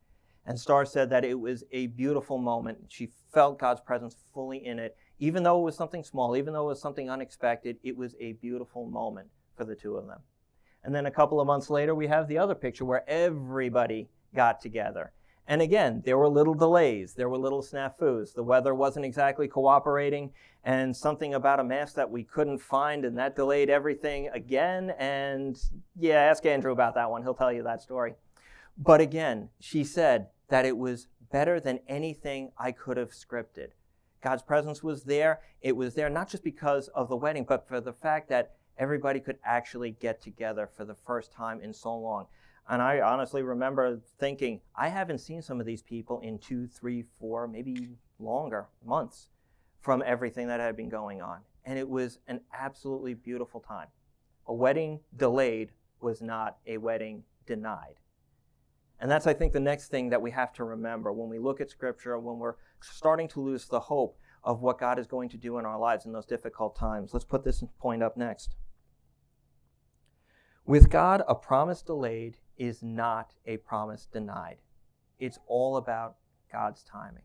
And 0.45 0.59
Star 0.59 0.85
said 0.85 1.09
that 1.09 1.25
it 1.25 1.39
was 1.39 1.63
a 1.71 1.87
beautiful 1.87 2.37
moment. 2.37 2.85
She 2.87 3.11
felt 3.33 3.59
God's 3.59 3.81
presence 3.81 4.15
fully 4.33 4.65
in 4.65 4.79
it. 4.79 4.95
Even 5.21 5.43
though 5.43 5.59
it 5.59 5.63
was 5.63 5.75
something 5.75 6.03
small, 6.03 6.35
even 6.35 6.51
though 6.51 6.65
it 6.65 6.69
was 6.69 6.81
something 6.81 7.07
unexpected, 7.07 7.77
it 7.83 7.95
was 7.95 8.15
a 8.19 8.33
beautiful 8.33 8.87
moment 8.87 9.27
for 9.55 9.63
the 9.63 9.75
two 9.75 9.95
of 9.95 10.07
them. 10.07 10.21
And 10.83 10.95
then 10.95 11.05
a 11.05 11.11
couple 11.11 11.39
of 11.39 11.45
months 11.45 11.69
later, 11.69 11.93
we 11.93 12.07
have 12.07 12.27
the 12.27 12.39
other 12.39 12.55
picture 12.55 12.85
where 12.85 13.07
everybody 13.07 14.09
got 14.33 14.59
together. 14.59 15.11
And 15.47 15.61
again, 15.61 16.01
there 16.05 16.17
were 16.17 16.27
little 16.27 16.55
delays, 16.55 17.13
there 17.13 17.29
were 17.29 17.37
little 17.37 17.61
snafus. 17.61 18.33
The 18.33 18.41
weather 18.41 18.73
wasn't 18.73 19.05
exactly 19.05 19.47
cooperating, 19.47 20.31
and 20.63 20.97
something 20.97 21.35
about 21.35 21.59
a 21.59 21.63
mask 21.63 21.93
that 21.95 22.09
we 22.09 22.23
couldn't 22.23 22.57
find, 22.57 23.05
and 23.05 23.15
that 23.19 23.35
delayed 23.35 23.69
everything 23.69 24.27
again. 24.29 24.91
And 24.97 25.61
yeah, 25.99 26.15
ask 26.15 26.47
Andrew 26.47 26.71
about 26.71 26.95
that 26.95 27.11
one, 27.11 27.21
he'll 27.21 27.35
tell 27.35 27.53
you 27.53 27.61
that 27.61 27.83
story. 27.83 28.15
But 28.75 29.01
again, 29.01 29.49
she 29.59 29.83
said 29.83 30.29
that 30.47 30.65
it 30.65 30.77
was 30.77 31.09
better 31.31 31.59
than 31.59 31.79
anything 31.87 32.53
I 32.57 32.71
could 32.71 32.97
have 32.97 33.11
scripted. 33.11 33.67
God's 34.21 34.43
presence 34.43 34.83
was 34.83 35.03
there. 35.03 35.41
It 35.61 35.75
was 35.75 35.95
there 35.95 36.09
not 36.09 36.29
just 36.29 36.43
because 36.43 36.87
of 36.89 37.09
the 37.09 37.17
wedding, 37.17 37.45
but 37.47 37.67
for 37.67 37.81
the 37.81 37.93
fact 37.93 38.29
that 38.29 38.55
everybody 38.77 39.19
could 39.19 39.37
actually 39.43 39.91
get 39.91 40.21
together 40.21 40.69
for 40.75 40.85
the 40.85 40.95
first 40.95 41.31
time 41.31 41.59
in 41.61 41.73
so 41.73 41.95
long. 41.95 42.27
And 42.69 42.81
I 42.81 43.01
honestly 43.01 43.41
remember 43.41 43.99
thinking, 44.19 44.61
I 44.75 44.89
haven't 44.89 45.19
seen 45.19 45.41
some 45.41 45.59
of 45.59 45.65
these 45.65 45.81
people 45.81 46.19
in 46.19 46.37
two, 46.37 46.67
three, 46.67 47.03
four, 47.19 47.47
maybe 47.47 47.89
longer 48.19 48.67
months 48.85 49.27
from 49.79 50.03
everything 50.05 50.47
that 50.47 50.59
had 50.59 50.77
been 50.77 50.89
going 50.89 51.21
on. 51.21 51.39
And 51.65 51.77
it 51.77 51.89
was 51.89 52.19
an 52.27 52.41
absolutely 52.53 53.13
beautiful 53.13 53.59
time. 53.59 53.87
A 54.47 54.53
wedding 54.53 54.99
delayed 55.17 55.71
was 56.01 56.21
not 56.21 56.57
a 56.65 56.77
wedding 56.77 57.23
denied. 57.45 57.95
And 59.01 59.09
that's, 59.09 59.25
I 59.25 59.33
think, 59.33 59.51
the 59.51 59.59
next 59.59 59.87
thing 59.87 60.09
that 60.09 60.21
we 60.21 60.29
have 60.29 60.53
to 60.53 60.63
remember 60.63 61.11
when 61.11 61.27
we 61.27 61.39
look 61.39 61.59
at 61.59 61.71
Scripture, 61.71 62.19
when 62.19 62.37
we're 62.37 62.55
starting 62.81 63.27
to 63.29 63.41
lose 63.41 63.65
the 63.65 63.79
hope 63.79 64.15
of 64.43 64.61
what 64.61 64.79
God 64.79 64.99
is 64.99 65.07
going 65.07 65.27
to 65.29 65.37
do 65.37 65.57
in 65.57 65.65
our 65.65 65.79
lives 65.79 66.05
in 66.05 66.13
those 66.13 66.27
difficult 66.27 66.75
times. 66.75 67.11
Let's 67.11 67.25
put 67.25 67.43
this 67.43 67.63
point 67.79 68.03
up 68.03 68.15
next. 68.15 68.55
With 70.65 70.91
God, 70.91 71.23
a 71.27 71.33
promise 71.33 71.81
delayed 71.81 72.37
is 72.57 72.83
not 72.83 73.33
a 73.47 73.57
promise 73.57 74.05
denied. 74.05 74.57
It's 75.19 75.39
all 75.47 75.77
about 75.77 76.17
God's 76.51 76.83
timing. 76.83 77.23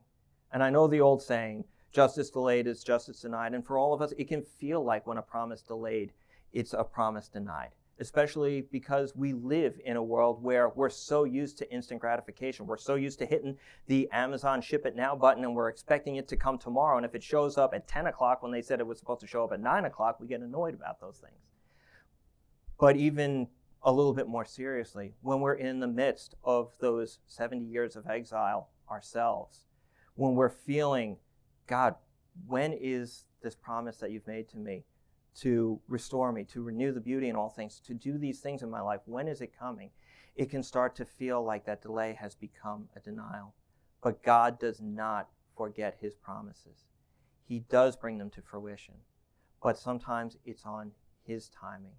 And 0.51 0.63
I 0.63 0.71
know 0.71 0.87
the 0.87 1.03
old 1.03 1.23
saying, 1.23 1.65
justice 1.93 2.31
delayed 2.31 2.67
is 2.67 2.83
justice 2.85 3.21
denied. 3.21 3.53
And 3.53 3.65
for 3.65 3.77
all 3.77 3.93
of 3.93 4.01
us, 4.01 4.15
it 4.17 4.29
can 4.29 4.43
feel 4.43 4.83
like 4.83 5.07
when 5.07 5.19
a 5.19 5.23
promise 5.23 5.61
delayed, 5.61 6.13
it's 6.55 6.73
a 6.73 6.85
promise 6.85 7.29
denied 7.29 7.73
especially 7.99 8.63
because 8.71 9.17
we 9.17 9.33
live 9.33 9.79
in 9.85 9.97
a 9.97 10.03
world 10.03 10.43
where 10.43 10.69
we're 10.69 10.91
so 10.91 11.25
used 11.25 11.59
to 11.59 11.73
instant 11.73 12.01
gratification. 12.01 12.67
We're 12.67 12.77
so 12.77 12.95
used 12.95 13.19
to 13.21 13.27
hitting 13.27 13.57
the 13.87 14.09
Amazon 14.13 14.61
ship 14.61 14.85
it 14.85 14.95
now 14.95 15.17
button 15.17 15.45
and 15.45 15.55
we're 15.55 15.69
expecting 15.69 16.17
it 16.17 16.29
to 16.29 16.37
come 16.37 16.59
tomorrow. 16.59 16.97
And 16.99 17.07
if 17.07 17.15
it 17.15 17.23
shows 17.23 17.57
up 17.57 17.73
at 17.75 17.89
10 17.89 18.07
o'clock 18.07 18.43
when 18.43 18.53
they 18.53 18.61
said 18.61 18.81
it 18.81 18.87
was 18.87 18.99
supposed 18.99 19.21
to 19.23 19.27
show 19.27 19.45
up 19.45 19.53
at 19.53 19.61
9 19.61 19.85
o'clock, 19.87 20.21
we 20.21 20.27
get 20.27 20.41
annoyed 20.41 20.75
about 20.75 21.01
those 21.01 21.19
things. 21.19 21.41
But 22.79 22.97
even 22.97 23.49
a 23.83 23.93
little 23.93 24.13
bit 24.13 24.29
more 24.29 24.45
seriously, 24.45 25.15
when 25.23 25.41
we're 25.41 25.55
in 25.55 25.81
the 25.81 25.87
midst 25.87 26.35
of 26.45 26.73
those 26.81 27.21
70 27.29 27.65
years 27.65 27.97
of 27.97 28.07
exile 28.07 28.69
ourselves, 28.91 29.65
when 30.17 30.35
we're 30.35 30.51
feeling, 30.51 31.17
God, 31.67 31.95
when 32.47 32.75
is 32.75 33.25
this 33.43 33.55
promise 33.55 33.97
that 33.99 34.11
you've 34.11 34.27
made 34.27 34.49
to 34.51 34.59
me? 34.59 34.85
To 35.41 35.81
restore 35.89 36.33
me, 36.33 36.45
to 36.45 36.63
renew 36.63 36.93
the 36.93 37.01
beauty 37.01 37.29
in 37.29 37.37
all 37.37 37.51
things, 37.51 37.81
to 37.87 37.95
do 37.95 38.19
these 38.19 38.41
things 38.41 38.63
in 38.63 38.71
my 38.71 38.81
life. 38.81 39.01
When 39.05 39.29
is 39.29 39.41
it 39.41 39.59
coming? 39.59 39.91
It 40.35 40.51
can 40.51 40.63
start 40.63 40.97
to 40.97 41.05
feel 41.05 41.43
like 41.43 41.65
that 41.67 41.83
delay 41.83 42.17
has 42.21 42.35
become 42.35 42.89
a 42.97 43.01
denial. 43.01 43.55
But 44.03 44.23
God 44.23 44.59
does 44.59 44.81
not 44.81 45.29
forget 45.57 45.99
his 46.01 46.15
promises. 46.15 46.87
He 47.45 47.61
does 47.61 47.97
bring 47.97 48.19
them 48.19 48.31
to 48.31 48.43
fruition. 48.43 48.95
But 49.63 49.79
sometimes 49.79 50.37
it's 50.45 50.65
on 50.65 50.93
his 51.25 51.49
timing. 51.49 51.97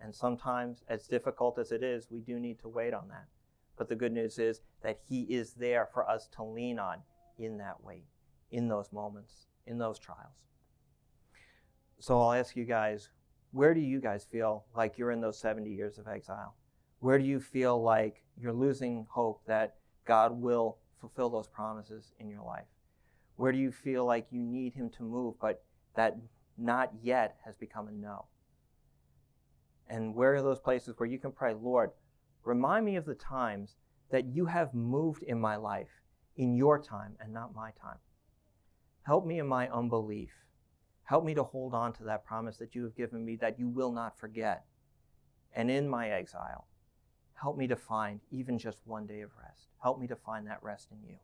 And 0.00 0.14
sometimes, 0.14 0.82
as 0.88 1.06
difficult 1.06 1.58
as 1.58 1.72
it 1.72 1.82
is, 1.82 2.10
we 2.10 2.20
do 2.20 2.38
need 2.38 2.58
to 2.60 2.68
wait 2.68 2.92
on 2.92 3.08
that. 3.08 3.26
But 3.76 3.88
the 3.88 3.96
good 3.96 4.12
news 4.12 4.38
is 4.38 4.60
that 4.82 5.00
he 5.08 5.22
is 5.22 5.54
there 5.54 5.88
for 5.92 6.08
us 6.08 6.28
to 6.36 6.44
lean 6.44 6.78
on 6.78 6.98
in 7.38 7.58
that 7.58 7.82
wait, 7.82 8.04
in 8.50 8.68
those 8.68 8.92
moments, 8.92 9.46
in 9.66 9.78
those 9.78 9.98
trials. 9.98 10.44
So 11.98 12.20
I'll 12.20 12.32
ask 12.32 12.56
you 12.56 12.64
guys, 12.64 13.08
where 13.52 13.72
do 13.72 13.80
you 13.80 14.00
guys 14.00 14.24
feel 14.24 14.64
like 14.76 14.98
you're 14.98 15.12
in 15.12 15.20
those 15.20 15.38
70 15.38 15.70
years 15.70 15.98
of 15.98 16.08
exile? 16.08 16.54
Where 16.98 17.18
do 17.18 17.24
you 17.24 17.40
feel 17.40 17.82
like 17.82 18.22
you're 18.36 18.52
losing 18.52 19.06
hope 19.10 19.42
that 19.46 19.76
God 20.04 20.32
will 20.40 20.78
fulfill 21.00 21.30
those 21.30 21.46
promises 21.46 22.12
in 22.18 22.28
your 22.28 22.42
life? 22.42 22.66
Where 23.36 23.52
do 23.52 23.58
you 23.58 23.70
feel 23.70 24.04
like 24.04 24.26
you 24.30 24.40
need 24.40 24.74
Him 24.74 24.90
to 24.90 25.02
move, 25.02 25.34
but 25.40 25.62
that 25.94 26.16
not 26.56 26.92
yet 27.02 27.36
has 27.44 27.56
become 27.56 27.88
a 27.88 27.92
no? 27.92 28.26
And 29.88 30.14
where 30.14 30.34
are 30.34 30.42
those 30.42 30.60
places 30.60 30.94
where 30.96 31.08
you 31.08 31.18
can 31.18 31.32
pray, 31.32 31.54
Lord, 31.54 31.90
remind 32.44 32.86
me 32.86 32.96
of 32.96 33.04
the 33.04 33.14
times 33.14 33.76
that 34.10 34.26
you 34.26 34.46
have 34.46 34.74
moved 34.74 35.22
in 35.22 35.40
my 35.40 35.56
life 35.56 36.00
in 36.36 36.54
your 36.54 36.78
time 36.78 37.16
and 37.20 37.32
not 37.32 37.54
my 37.54 37.70
time? 37.80 37.98
Help 39.02 39.26
me 39.26 39.38
in 39.38 39.46
my 39.46 39.68
unbelief. 39.68 40.30
Help 41.04 41.24
me 41.24 41.34
to 41.34 41.42
hold 41.42 41.74
on 41.74 41.92
to 41.94 42.04
that 42.04 42.24
promise 42.24 42.56
that 42.56 42.74
you 42.74 42.82
have 42.82 42.96
given 42.96 43.24
me 43.24 43.36
that 43.36 43.58
you 43.58 43.68
will 43.68 43.92
not 43.92 44.18
forget. 44.18 44.64
And 45.54 45.70
in 45.70 45.88
my 45.88 46.08
exile, 46.08 46.66
help 47.34 47.56
me 47.56 47.66
to 47.66 47.76
find 47.76 48.20
even 48.30 48.58
just 48.58 48.78
one 48.86 49.06
day 49.06 49.20
of 49.20 49.30
rest. 49.38 49.68
Help 49.82 50.00
me 50.00 50.06
to 50.06 50.16
find 50.16 50.46
that 50.46 50.62
rest 50.62 50.88
in 50.90 51.08
you. 51.08 51.16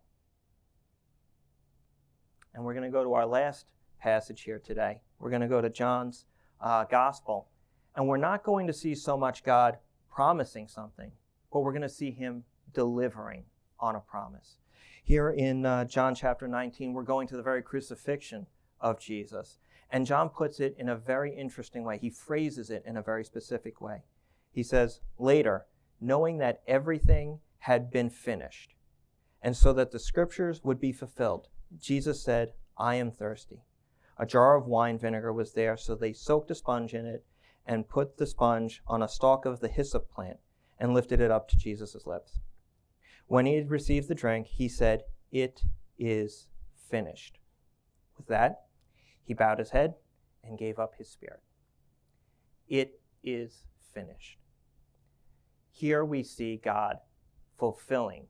And 2.54 2.64
we're 2.64 2.74
going 2.74 2.84
to 2.84 2.90
go 2.90 3.04
to 3.04 3.14
our 3.14 3.26
last 3.26 3.66
passage 3.98 4.42
here 4.42 4.58
today. 4.58 5.00
We're 5.18 5.30
going 5.30 5.42
to 5.42 5.48
go 5.48 5.60
to 5.60 5.70
John's 5.70 6.26
uh, 6.60 6.84
Gospel. 6.84 7.48
And 7.96 8.06
we're 8.06 8.18
not 8.18 8.44
going 8.44 8.66
to 8.66 8.72
see 8.72 8.94
so 8.94 9.16
much 9.16 9.44
God 9.44 9.78
promising 10.10 10.68
something, 10.68 11.12
but 11.52 11.60
we're 11.60 11.72
going 11.72 11.82
to 11.82 11.88
see 11.88 12.10
him 12.10 12.44
delivering 12.72 13.44
on 13.78 13.96
a 13.96 14.00
promise. 14.00 14.58
Here 15.02 15.30
in 15.30 15.64
uh, 15.64 15.86
John 15.86 16.14
chapter 16.14 16.46
19, 16.46 16.92
we're 16.92 17.02
going 17.02 17.26
to 17.28 17.36
the 17.36 17.42
very 17.42 17.62
crucifixion 17.62 18.46
of 18.80 19.00
Jesus. 19.00 19.58
And 19.90 20.06
John 20.06 20.28
puts 20.28 20.60
it 20.60 20.76
in 20.78 20.88
a 20.88 20.96
very 20.96 21.34
interesting 21.36 21.84
way. 21.84 21.98
He 21.98 22.10
phrases 22.10 22.70
it 22.70 22.84
in 22.86 22.96
a 22.96 23.02
very 23.02 23.24
specific 23.24 23.80
way. 23.80 24.04
He 24.52 24.62
says, 24.62 25.00
Later, 25.18 25.66
knowing 26.00 26.38
that 26.38 26.62
everything 26.66 27.40
had 27.58 27.90
been 27.90 28.10
finished, 28.10 28.74
and 29.42 29.56
so 29.56 29.72
that 29.72 29.90
the 29.90 29.98
scriptures 29.98 30.62
would 30.62 30.80
be 30.80 30.92
fulfilled, 30.92 31.48
Jesus 31.78 32.22
said, 32.22 32.52
I 32.76 32.94
am 32.96 33.10
thirsty. 33.10 33.62
A 34.18 34.26
jar 34.26 34.56
of 34.56 34.66
wine 34.66 34.98
vinegar 34.98 35.32
was 35.32 35.52
there, 35.52 35.76
so 35.76 35.94
they 35.94 36.12
soaked 36.12 36.50
a 36.50 36.54
sponge 36.54 36.94
in 36.94 37.06
it 37.06 37.24
and 37.66 37.88
put 37.88 38.16
the 38.16 38.26
sponge 38.26 38.82
on 38.86 39.02
a 39.02 39.08
stalk 39.08 39.44
of 39.44 39.60
the 39.60 39.68
hyssop 39.68 40.10
plant 40.10 40.38
and 40.78 40.94
lifted 40.94 41.20
it 41.20 41.30
up 41.30 41.48
to 41.48 41.58
Jesus' 41.58 42.06
lips. 42.06 42.40
When 43.26 43.46
he 43.46 43.54
had 43.54 43.70
received 43.70 44.08
the 44.08 44.14
drink, 44.14 44.46
he 44.46 44.68
said, 44.68 45.04
It 45.30 45.62
is 45.98 46.48
finished. 46.90 47.38
With 48.16 48.26
that, 48.26 48.66
he 49.30 49.34
bowed 49.34 49.60
his 49.60 49.70
head 49.70 49.94
and 50.42 50.58
gave 50.58 50.80
up 50.80 50.96
his 50.98 51.08
spirit. 51.08 51.38
It 52.66 52.98
is 53.22 53.62
finished. 53.94 54.40
Here 55.70 56.04
we 56.04 56.24
see 56.24 56.56
God 56.56 56.96
fulfilling 57.56 58.26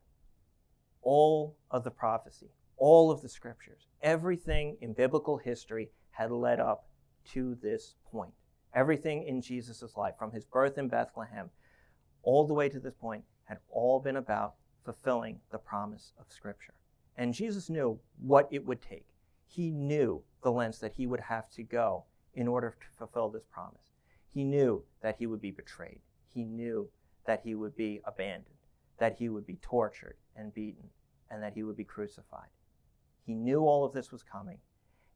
all 1.00 1.56
of 1.70 1.84
the 1.84 1.90
prophecy, 1.90 2.50
all 2.76 3.10
of 3.10 3.22
the 3.22 3.30
scriptures. 3.30 3.86
Everything 4.02 4.76
in 4.82 4.92
biblical 4.92 5.38
history 5.38 5.88
had 6.10 6.30
led 6.30 6.60
up 6.60 6.84
to 7.32 7.56
this 7.62 7.94
point. 8.12 8.34
Everything 8.74 9.22
in 9.22 9.40
Jesus' 9.40 9.96
life, 9.96 10.16
from 10.18 10.32
his 10.32 10.44
birth 10.44 10.76
in 10.76 10.88
Bethlehem 10.88 11.48
all 12.22 12.46
the 12.46 12.52
way 12.52 12.68
to 12.68 12.78
this 12.78 12.94
point, 12.94 13.24
had 13.44 13.56
all 13.70 14.00
been 14.00 14.16
about 14.16 14.56
fulfilling 14.84 15.40
the 15.50 15.56
promise 15.56 16.12
of 16.20 16.30
Scripture. 16.30 16.74
And 17.16 17.32
Jesus 17.32 17.70
knew 17.70 17.98
what 18.18 18.48
it 18.50 18.66
would 18.66 18.82
take 18.82 19.06
he 19.50 19.70
knew 19.70 20.22
the 20.42 20.52
lengths 20.52 20.78
that 20.78 20.92
he 20.92 21.06
would 21.06 21.20
have 21.20 21.50
to 21.50 21.62
go 21.64 22.04
in 22.34 22.46
order 22.46 22.76
to 22.80 22.86
fulfill 22.96 23.28
this 23.28 23.44
promise. 23.50 23.90
He 24.32 24.44
knew 24.44 24.84
that 25.02 25.16
he 25.18 25.26
would 25.26 25.40
be 25.40 25.50
betrayed. 25.50 26.00
He 26.32 26.44
knew 26.44 26.88
that 27.26 27.40
he 27.42 27.56
would 27.56 27.76
be 27.76 28.00
abandoned, 28.04 28.54
that 28.98 29.16
he 29.18 29.28
would 29.28 29.44
be 29.44 29.58
tortured 29.60 30.16
and 30.36 30.54
beaten, 30.54 30.88
and 31.30 31.42
that 31.42 31.54
he 31.54 31.64
would 31.64 31.76
be 31.76 31.84
crucified. 31.84 32.48
He 33.26 33.34
knew 33.34 33.62
all 33.62 33.84
of 33.84 33.92
this 33.92 34.12
was 34.12 34.22
coming, 34.22 34.58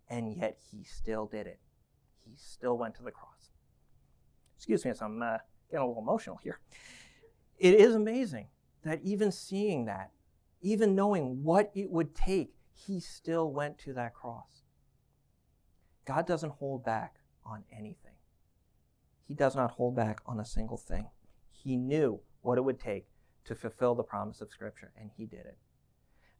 and 0.09 0.37
yet 0.37 0.59
he 0.70 0.83
still 0.83 1.27
did 1.27 1.47
it. 1.47 1.61
He 2.25 2.33
still 2.37 2.77
went 2.77 2.97
to 2.97 3.05
the 3.05 3.12
cross. 3.12 3.53
Excuse 4.57 4.85
me 4.85 4.90
as 4.90 5.01
I'm 5.01 5.23
uh, 5.23 5.38
getting 5.70 5.85
a 5.85 5.87
little 5.87 6.03
emotional 6.03 6.38
here. 6.42 6.59
It 7.59 7.75
is 7.75 7.94
amazing 7.94 8.49
that 8.83 9.01
even 9.05 9.31
seeing 9.31 9.85
that, 9.85 10.11
even 10.61 10.97
knowing 10.97 11.44
what 11.44 11.70
it 11.75 11.90
would 11.90 12.16
take 12.16 12.55
he 12.74 13.00
still 13.00 13.50
went 13.50 13.78
to 13.78 13.92
that 13.94 14.14
cross. 14.14 14.62
God 16.04 16.26
doesn't 16.26 16.54
hold 16.54 16.84
back 16.84 17.20
on 17.46 17.64
anything. 17.72 18.16
He 19.26 19.34
does 19.34 19.56
not 19.56 19.72
hold 19.72 19.96
back 19.96 20.20
on 20.26 20.38
a 20.38 20.44
single 20.44 20.76
thing. 20.76 21.08
He 21.50 21.76
knew 21.76 22.20
what 22.42 22.58
it 22.58 22.64
would 22.64 22.80
take 22.80 23.06
to 23.44 23.54
fulfill 23.54 23.94
the 23.94 24.02
promise 24.02 24.40
of 24.40 24.50
Scripture, 24.50 24.92
and 25.00 25.10
he 25.16 25.24
did 25.24 25.46
it. 25.46 25.56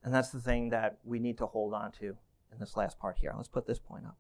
And 0.03 0.13
that's 0.13 0.31
the 0.31 0.41
thing 0.41 0.69
that 0.71 0.99
we 1.03 1.19
need 1.19 1.39
to 1.39 1.47
hold 1.47 1.73
on 1.73 1.93
to 1.93 2.17
in 2.53 2.59
this 2.59 2.77
last 2.77 2.99
part 2.99 3.19
here. 3.19 3.33
Let's 3.35 3.49
put 3.49 3.67
this 3.67 3.79
point 3.79 4.05
up. 4.05 4.19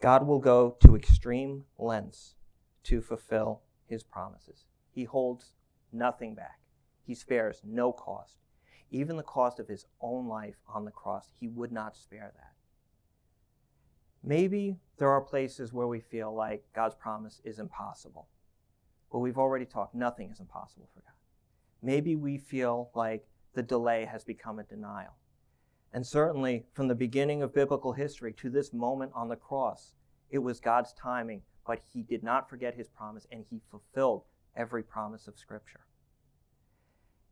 God 0.00 0.26
will 0.26 0.38
go 0.38 0.76
to 0.80 0.96
extreme 0.96 1.64
lengths 1.78 2.36
to 2.84 3.02
fulfill 3.02 3.62
his 3.86 4.02
promises. 4.02 4.64
He 4.90 5.04
holds 5.04 5.52
nothing 5.92 6.34
back, 6.34 6.60
he 7.02 7.14
spares 7.14 7.60
no 7.64 7.92
cost 7.92 8.38
even 8.90 9.16
the 9.16 9.22
cost 9.22 9.58
of 9.58 9.68
his 9.68 9.86
own 10.00 10.28
life 10.28 10.56
on 10.68 10.84
the 10.84 10.90
cross, 10.90 11.32
he 11.38 11.48
would 11.48 11.72
not 11.72 11.96
spare 11.96 12.32
that. 12.36 12.52
Maybe 14.22 14.78
there 14.98 15.10
are 15.10 15.20
places 15.20 15.72
where 15.72 15.86
we 15.86 16.00
feel 16.00 16.34
like 16.34 16.64
God's 16.74 16.94
promise 16.94 17.40
is 17.44 17.58
impossible. 17.58 18.28
But 19.10 19.20
we've 19.20 19.38
already 19.38 19.64
talked, 19.64 19.94
nothing 19.94 20.30
is 20.30 20.40
impossible 20.40 20.88
for 20.92 21.00
God. 21.00 21.12
Maybe 21.82 22.16
we 22.16 22.38
feel 22.38 22.90
like 22.94 23.26
the 23.54 23.62
delay 23.62 24.04
has 24.04 24.24
become 24.24 24.58
a 24.58 24.64
denial. 24.64 25.16
And 25.92 26.06
certainly, 26.06 26.66
from 26.72 26.88
the 26.88 26.94
beginning 26.94 27.42
of 27.42 27.54
biblical 27.54 27.92
history 27.92 28.32
to 28.34 28.50
this 28.50 28.72
moment 28.72 29.12
on 29.14 29.28
the 29.28 29.36
cross, 29.36 29.94
it 30.30 30.38
was 30.38 30.60
God's 30.60 30.92
timing, 30.92 31.42
but 31.66 31.80
he 31.92 32.02
did 32.02 32.22
not 32.22 32.50
forget 32.50 32.74
his 32.74 32.88
promise 32.88 33.26
and 33.30 33.44
he 33.48 33.60
fulfilled 33.70 34.24
every 34.56 34.82
promise 34.82 35.28
of 35.28 35.38
Scripture. 35.38 35.86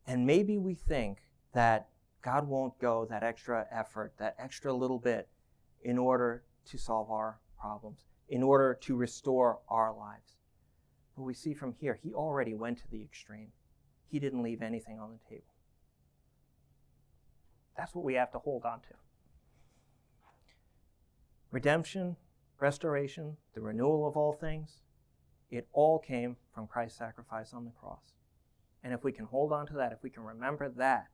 And 0.07 0.25
maybe 0.25 0.57
we 0.57 0.75
think 0.75 1.19
that 1.55 1.87
God 2.21 2.47
won't 2.47 2.77
go 2.79 3.05
that 3.09 3.23
extra 3.23 3.65
effort, 3.71 4.13
that 4.19 4.35
extra 4.37 4.73
little 4.73 4.99
bit 4.99 5.27
in 5.83 5.97
order 5.97 6.43
to 6.69 6.77
solve 6.77 7.09
our 7.09 7.39
problems, 7.59 8.05
in 8.29 8.43
order 8.43 8.77
to 8.81 8.95
restore 8.95 9.59
our 9.69 9.95
lives. 9.95 10.35
But 11.15 11.23
we 11.23 11.33
see 11.33 11.53
from 11.53 11.73
here, 11.79 11.97
he 12.03 12.13
already 12.13 12.53
went 12.53 12.79
to 12.79 12.91
the 12.91 13.01
extreme. 13.01 13.53
He 14.11 14.19
didn't 14.19 14.43
leave 14.43 14.61
anything 14.61 14.99
on 14.99 15.11
the 15.11 15.29
table. 15.29 15.53
That's 17.77 17.95
what 17.95 18.03
we 18.05 18.15
have 18.15 18.31
to 18.31 18.39
hold 18.39 18.65
on 18.65 18.81
to. 18.81 18.95
Redemption, 21.51 22.17
restoration, 22.59 23.37
the 23.53 23.61
renewal 23.61 24.05
of 24.05 24.17
all 24.17 24.33
things, 24.33 24.81
it 25.49 25.67
all 25.71 25.99
came 25.99 26.35
from 26.53 26.67
Christ's 26.67 26.97
sacrifice 26.97 27.53
on 27.53 27.63
the 27.63 27.71
cross. 27.71 28.13
And 28.83 28.93
if 28.93 29.03
we 29.03 29.13
can 29.13 29.25
hold 29.25 29.53
on 29.53 29.65
to 29.67 29.73
that, 29.75 29.93
if 29.93 30.03
we 30.03 30.09
can 30.09 30.23
remember 30.23 30.69
that, 30.69 31.07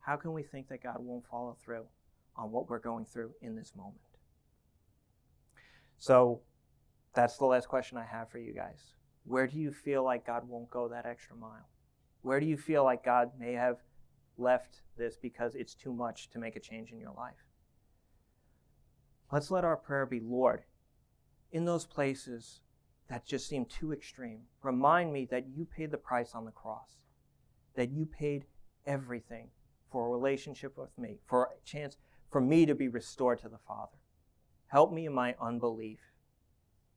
how 0.00 0.16
can 0.16 0.32
we 0.32 0.42
think 0.42 0.68
that 0.68 0.82
God 0.82 0.96
won't 0.98 1.26
follow 1.26 1.56
through 1.62 1.84
on 2.36 2.50
what 2.50 2.68
we're 2.68 2.78
going 2.78 3.04
through 3.04 3.32
in 3.42 3.54
this 3.54 3.72
moment? 3.76 4.00
So 5.98 6.40
that's 7.14 7.36
the 7.36 7.44
last 7.44 7.68
question 7.68 7.98
I 7.98 8.04
have 8.04 8.30
for 8.30 8.38
you 8.38 8.54
guys. 8.54 8.94
Where 9.24 9.46
do 9.46 9.58
you 9.58 9.70
feel 9.70 10.02
like 10.02 10.26
God 10.26 10.48
won't 10.48 10.70
go 10.70 10.88
that 10.88 11.06
extra 11.06 11.36
mile? 11.36 11.68
Where 12.22 12.40
do 12.40 12.46
you 12.46 12.56
feel 12.56 12.84
like 12.84 13.04
God 13.04 13.32
may 13.38 13.52
have 13.52 13.76
left 14.38 14.82
this 14.96 15.16
because 15.16 15.54
it's 15.54 15.74
too 15.74 15.92
much 15.92 16.30
to 16.30 16.38
make 16.38 16.56
a 16.56 16.60
change 16.60 16.90
in 16.90 16.98
your 16.98 17.12
life? 17.12 17.44
Let's 19.30 19.50
let 19.50 19.64
our 19.64 19.76
prayer 19.76 20.06
be 20.06 20.20
Lord, 20.20 20.62
in 21.52 21.64
those 21.66 21.86
places 21.86 22.60
that 23.08 23.26
just 23.26 23.48
seem 23.48 23.64
too 23.66 23.92
extreme, 23.92 24.40
remind 24.62 25.12
me 25.12 25.26
that 25.30 25.48
you 25.54 25.66
paid 25.66 25.90
the 25.90 25.98
price 25.98 26.34
on 26.34 26.44
the 26.44 26.50
cross, 26.50 26.96
that 27.74 27.90
you 27.90 28.06
paid 28.06 28.46
everything 28.86 29.48
for 29.90 30.06
a 30.06 30.10
relationship 30.10 30.76
with 30.76 30.96
me, 30.98 31.18
for 31.26 31.44
a 31.44 31.64
chance 31.64 31.96
for 32.30 32.40
me 32.40 32.66
to 32.66 32.74
be 32.74 32.88
restored 32.88 33.40
to 33.40 33.48
the 33.48 33.58
Father. 33.66 33.98
Help 34.68 34.92
me 34.92 35.06
in 35.06 35.12
my 35.12 35.34
unbelief. 35.40 35.98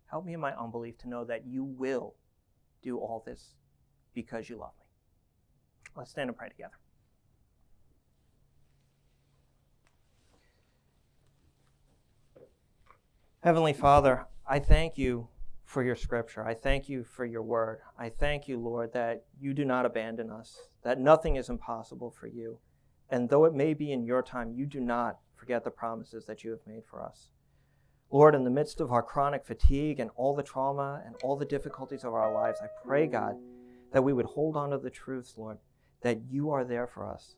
Help 0.08 0.25
me 0.25 0.34
in 0.34 0.39
my 0.39 0.56
unbelief 0.56 0.97
to 0.99 1.10
know 1.10 1.25
that 1.25 1.45
you 1.47 1.63
will 1.63 2.15
do 2.84 2.97
all 2.99 3.23
this 3.25 3.56
because 4.13 4.49
you 4.49 4.58
love 4.58 4.73
me. 4.79 4.86
Let's 5.95 6.12
stand 6.12 6.29
and 6.29 6.38
pray 6.38 6.49
together. 6.49 6.77
Heavenly 13.41 13.73
Father, 13.73 14.27
I 14.47 14.60
thank 14.60 14.97
you 14.97 15.27
for 15.65 15.84
your 15.84 15.95
scripture. 15.95 16.45
I 16.45 16.53
thank 16.53 16.88
you 16.88 17.03
for 17.03 17.25
your 17.25 17.41
word. 17.41 17.79
I 17.97 18.10
thank 18.10 18.47
you, 18.47 18.60
Lord, 18.60 18.93
that 18.93 19.25
you 19.39 19.53
do 19.53 19.65
not 19.65 19.86
abandon 19.86 20.29
us, 20.29 20.69
that 20.84 20.99
nothing 20.99 21.36
is 21.36 21.49
impossible 21.49 22.12
for 22.12 22.27
you. 22.27 22.60
And 23.13 23.30
though 23.30 23.45
it 23.45 23.54
may 23.54 23.76
be 23.76 23.91
in 23.91 24.08
your 24.08 24.23
time, 24.23 24.56
you 24.56 24.65
do 24.65 24.80
not 24.80 25.19
forget 25.36 25.63
the 25.63 25.69
promises 25.69 26.26
that 26.26 26.43
you 26.43 26.49
have 26.49 26.65
made 26.65 26.82
for 26.84 26.99
us. 26.99 27.30
Lord, 28.10 28.34
in 28.34 28.43
the 28.43 28.49
midst 28.49 28.82
of 28.82 28.91
our 28.91 29.04
chronic 29.04 29.45
fatigue 29.45 29.99
and 29.99 30.10
all 30.15 30.36
the 30.36 30.41
trauma 30.41 31.04
and 31.06 31.13
all 31.21 31.36
the 31.38 31.45
difficulties 31.45 32.04
of 32.04 32.15
our 32.15 32.34
lives, 32.34 32.60
I 32.60 32.67
pray, 32.84 33.06
God, 33.06 33.36
that 33.91 34.04
we 34.04 34.13
would 34.13 34.26
hold 34.26 34.58
on 34.58 34.71
to 34.71 34.80
the 34.80 34.89
truths, 34.89 35.36
Lord, 35.38 35.60
that 36.02 36.21
you 36.28 36.49
are 36.49 36.65
there 36.65 36.88
for 36.88 37.08
us, 37.08 37.36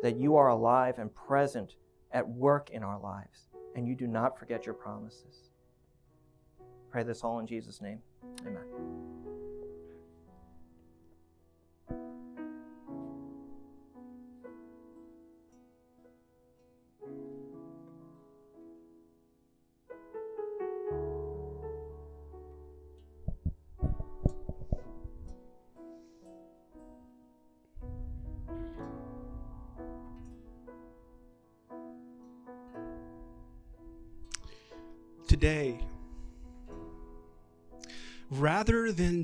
that 0.00 0.16
you 0.16 0.36
are 0.36 0.48
alive 0.48 0.98
and 0.98 1.14
present 1.14 1.74
at 2.12 2.26
work 2.26 2.70
in 2.70 2.82
our 2.82 2.98
lives, 2.98 3.50
and 3.76 3.86
you 3.86 3.94
do 3.94 4.06
not 4.06 4.38
forget 4.38 4.64
your 4.64 4.74
promises. 4.74 5.50
Pray 6.90 7.02
this 7.02 7.22
all 7.22 7.40
in 7.40 7.46
Jesus' 7.46 7.82
name. 7.82 7.98
Amen. 8.46 8.99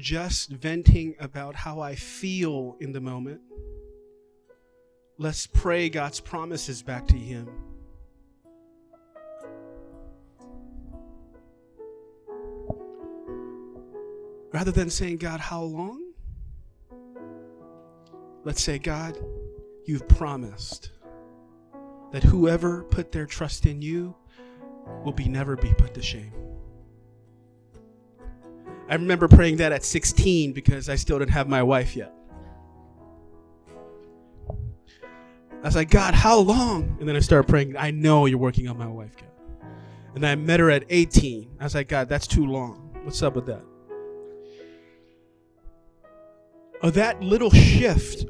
Just 0.00 0.50
venting 0.50 1.14
about 1.20 1.54
how 1.54 1.80
I 1.80 1.94
feel 1.94 2.76
in 2.80 2.92
the 2.92 3.00
moment, 3.00 3.40
let's 5.18 5.46
pray 5.46 5.88
God's 5.88 6.20
promises 6.20 6.82
back 6.82 7.06
to 7.08 7.16
Him. 7.16 7.48
Rather 14.52 14.70
than 14.70 14.88
saying, 14.88 15.18
God, 15.18 15.40
how 15.40 15.62
long? 15.62 16.12
Let's 18.44 18.62
say, 18.62 18.78
God, 18.78 19.18
you've 19.84 20.08
promised 20.08 20.92
that 22.12 22.22
whoever 22.22 22.84
put 22.84 23.12
their 23.12 23.26
trust 23.26 23.66
in 23.66 23.82
you 23.82 24.14
will 25.04 25.12
be 25.12 25.28
never 25.28 25.56
be 25.56 25.74
put 25.74 25.92
to 25.94 26.02
shame. 26.02 26.45
I 28.88 28.94
remember 28.94 29.26
praying 29.26 29.56
that 29.56 29.72
at 29.72 29.84
16 29.84 30.52
because 30.52 30.88
I 30.88 30.94
still 30.94 31.18
didn't 31.18 31.32
have 31.32 31.48
my 31.48 31.62
wife 31.62 31.96
yet. 31.96 32.12
I 35.62 35.68
was 35.68 35.74
like, 35.74 35.90
God, 35.90 36.14
how 36.14 36.38
long? 36.38 36.96
And 37.00 37.08
then 37.08 37.16
I 37.16 37.18
started 37.18 37.48
praying, 37.48 37.76
I 37.76 37.90
know 37.90 38.26
you're 38.26 38.38
working 38.38 38.68
on 38.68 38.78
my 38.78 38.86
wife, 38.86 39.16
God. 39.16 39.24
And 40.14 40.24
I 40.24 40.36
met 40.36 40.60
her 40.60 40.70
at 40.70 40.84
18. 40.88 41.56
I 41.58 41.64
was 41.64 41.74
like, 41.74 41.88
God, 41.88 42.08
that's 42.08 42.28
too 42.28 42.46
long. 42.46 42.90
What's 43.02 43.22
up 43.22 43.34
with 43.34 43.46
that? 43.46 43.62
Oh, 46.82 46.90
that 46.90 47.20
little 47.20 47.50
shift 47.50 48.26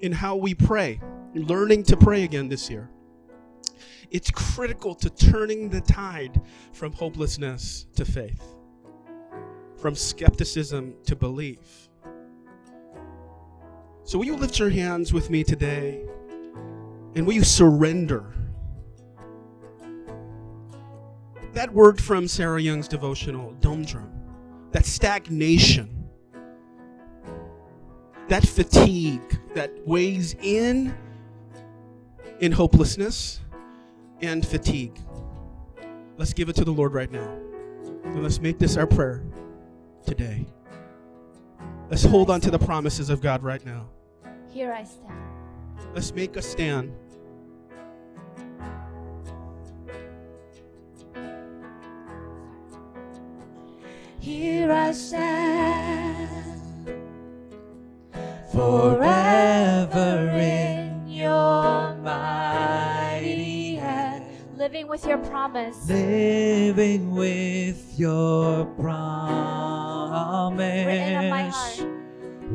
in 0.00 0.10
how 0.10 0.34
we 0.34 0.54
pray, 0.54 1.00
learning 1.34 1.84
to 1.84 1.96
pray 1.96 2.24
again 2.24 2.48
this 2.48 2.68
year. 2.68 2.90
It's 4.10 4.30
critical 4.30 4.96
to 4.96 5.10
turning 5.10 5.68
the 5.68 5.80
tide 5.82 6.40
from 6.72 6.92
hopelessness 6.92 7.86
to 7.94 8.04
faith 8.04 8.42
from 9.80 9.94
skepticism 9.94 10.94
to 11.06 11.16
belief. 11.16 11.88
So, 14.04 14.18
will 14.18 14.26
you 14.26 14.36
lift 14.36 14.58
your 14.58 14.70
hands 14.70 15.12
with 15.12 15.30
me 15.30 15.42
today 15.42 16.02
and 17.14 17.26
will 17.26 17.32
you 17.32 17.44
surrender? 17.44 18.34
That 21.52 21.72
word 21.72 22.00
from 22.00 22.28
Sarah 22.28 22.60
Young's 22.60 22.88
devotional, 22.88 23.54
dumdrum, 23.60 24.10
that 24.72 24.84
stagnation, 24.84 26.08
that 28.28 28.46
fatigue 28.46 29.40
that 29.54 29.72
weighs 29.86 30.34
in 30.42 30.94
in 32.40 32.52
hopelessness 32.52 33.40
and 34.22 34.46
fatigue. 34.46 34.98
Let's 36.16 36.32
give 36.32 36.48
it 36.48 36.56
to 36.56 36.64
the 36.64 36.72
Lord 36.72 36.94
right 36.94 37.10
now. 37.10 37.28
And 38.04 38.22
let's 38.22 38.40
make 38.40 38.58
this 38.58 38.76
our 38.76 38.86
prayer 38.86 39.22
today. 40.04 40.46
Let's 41.90 42.04
hold 42.04 42.30
on 42.30 42.40
to 42.42 42.50
the 42.50 42.58
promises 42.58 43.10
of 43.10 43.20
God 43.20 43.42
right 43.42 43.64
now. 43.66 43.88
Here 44.48 44.72
I 44.72 44.84
stand. 44.84 45.20
Let's 45.94 46.14
make 46.14 46.36
a 46.36 46.42
stand. 46.42 46.92
Here 54.20 54.70
I 54.70 54.92
stand 54.92 56.60
forever 58.52 60.28
in 60.38 61.08
your 61.08 61.96
mighty 61.96 63.76
hand, 63.76 64.26
living 64.56 64.86
with 64.86 65.06
your 65.06 65.18
promise. 65.18 65.88
living 65.88 67.10
with 67.12 67.98
your 67.98 68.66
promise 68.76 69.79
Written 70.20 70.52
on 70.52 70.56
my 71.30 71.48
heart. 71.48 71.80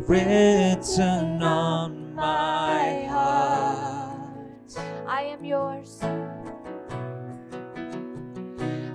written 0.08 1.44
on 1.44 2.16
my 2.16 3.06
heart. 3.10 4.78
I 5.08 5.22
am 5.24 5.44
yours. 5.44 6.00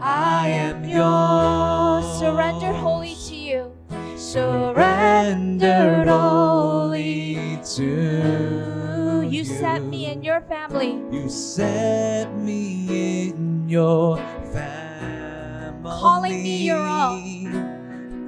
I 0.00 0.48
am 0.48 0.84
yours. 0.84 2.18
Surrendered 2.18 2.76
wholly 2.76 3.16
to 3.26 3.34
you. 3.34 3.72
Surrendered 4.16 6.06
wholly 6.06 7.58
to 7.74 7.84
you. 7.84 9.28
You 9.28 9.44
set 9.44 9.82
me 9.82 10.06
in 10.06 10.22
your 10.22 10.42
family. 10.42 11.02
You 11.10 11.28
set 11.28 12.32
me 12.36 13.28
in 13.28 13.68
your 13.68 14.16
family. 14.52 15.90
Calling 15.90 16.42
me 16.42 16.66
your 16.66 16.78
own 16.78 17.29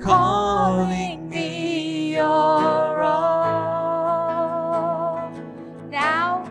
calling 0.03 1.29
me 1.29 2.15
your 2.15 3.03
own. 3.03 3.23
Now, 5.91 6.51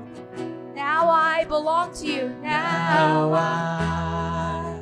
now 0.73 1.09
I 1.09 1.43
belong 1.43 1.93
to 1.95 2.07
you. 2.07 2.35
Now 2.41 3.33
I, 3.33 4.81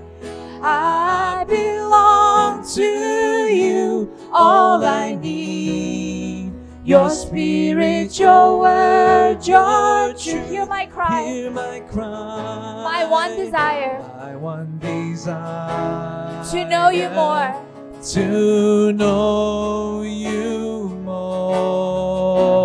I 0.61 1.45
belong 1.45 2.63
to 2.75 2.83
you. 2.83 4.13
All 4.31 4.85
I 4.85 5.15
need, 5.15 6.53
your 6.85 7.09
spirit, 7.09 8.19
your 8.19 8.59
word, 8.59 9.47
your 9.47 10.13
truth. 10.13 10.49
Hear 10.49 10.67
my 10.67 10.85
cry. 10.85 11.23
Hear 11.23 11.49
my 11.49 11.79
cry. 11.91 12.83
My 12.83 13.05
one 13.09 13.35
desire. 13.35 13.99
My 14.19 14.35
one 14.35 14.77
desire. 14.77 16.43
To 16.51 16.65
know 16.65 16.89
you 16.89 17.09
more 17.09 17.68
to 18.01 18.93
know 18.93 20.01
you 20.03 20.87
more. 21.03 22.55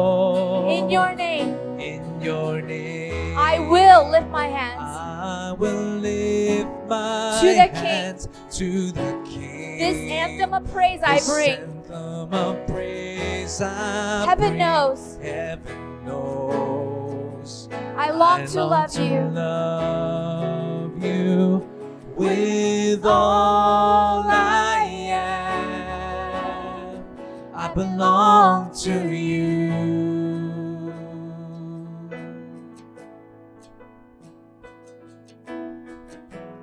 In 0.70 0.88
your 0.88 1.12
name, 1.16 1.56
In 1.80 2.20
your 2.22 2.62
name. 2.62 3.36
I 3.36 3.58
will 3.58 4.10
lift 4.10 4.28
my 4.28 4.46
hands 4.46 4.80
I 4.80 5.52
will 5.58 5.96
lift 5.98 6.68
my 6.88 7.38
To 7.40 7.46
the 7.48 7.68
King. 7.74 8.16
to 8.52 8.92
the 8.92 9.22
King. 9.28 9.78
This 9.78 9.98
anthem 10.12 10.54
of 10.54 10.70
praise 10.72 11.00
I 11.02 11.14
This 11.16 11.28
bring. 11.28 11.50
anthem 11.50 12.32
of 12.32 12.66
praise 12.68 13.60
I 13.60 14.26
Heaven 14.26 14.48
bring. 14.50 14.58
knows 14.58 15.18
Heaven 15.20 16.04
knows. 16.06 17.68
I 17.96 18.10
long 18.12 18.42
I 18.42 18.46
to 18.46 18.64
love 18.64 18.90
to 18.92 19.02
you. 19.04 19.20
love 19.34 21.02
you 21.04 21.68
with 22.16 23.04
all 23.04 24.22
I 24.28 24.43
belong 27.74 28.72
to 28.72 29.08
you. 29.08 30.14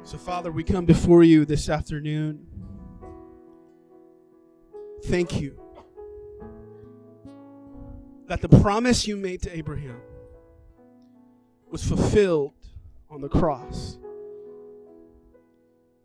So, 0.04 0.18
Father, 0.18 0.52
we 0.52 0.64
come 0.64 0.86
before 0.86 1.24
you 1.24 1.46
this 1.46 1.70
afternoon. 1.70 2.48
Thank 5.06 5.42
you 5.42 5.62
that 8.28 8.42
the 8.42 8.48
promise 8.48 9.08
you 9.08 9.18
made 9.18 9.42
to 9.42 9.54
Abraham 9.54 10.00
was 11.70 11.84
fulfilled 11.84 12.54
on 13.10 13.20
the 13.20 13.28
cross. 13.28 13.98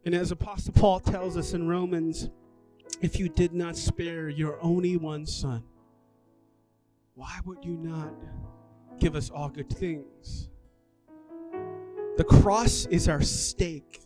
And 0.04 0.12
as 0.12 0.32
Apostle 0.32 0.72
Paul 0.72 0.98
tells 0.98 1.36
us 1.36 1.52
in 1.52 1.68
Romans, 1.68 2.28
if 3.00 3.18
you 3.18 3.28
did 3.28 3.52
not 3.52 3.76
spare 3.76 4.28
your 4.28 4.58
only 4.62 4.96
one 4.96 5.26
son, 5.26 5.62
why 7.14 7.38
would 7.44 7.64
you 7.64 7.76
not 7.76 8.14
give 8.98 9.14
us 9.16 9.30
all 9.30 9.48
good 9.48 9.70
things? 9.70 10.48
The 12.16 12.24
cross 12.24 12.86
is 12.86 13.08
our 13.08 13.22
stake. 13.22 14.00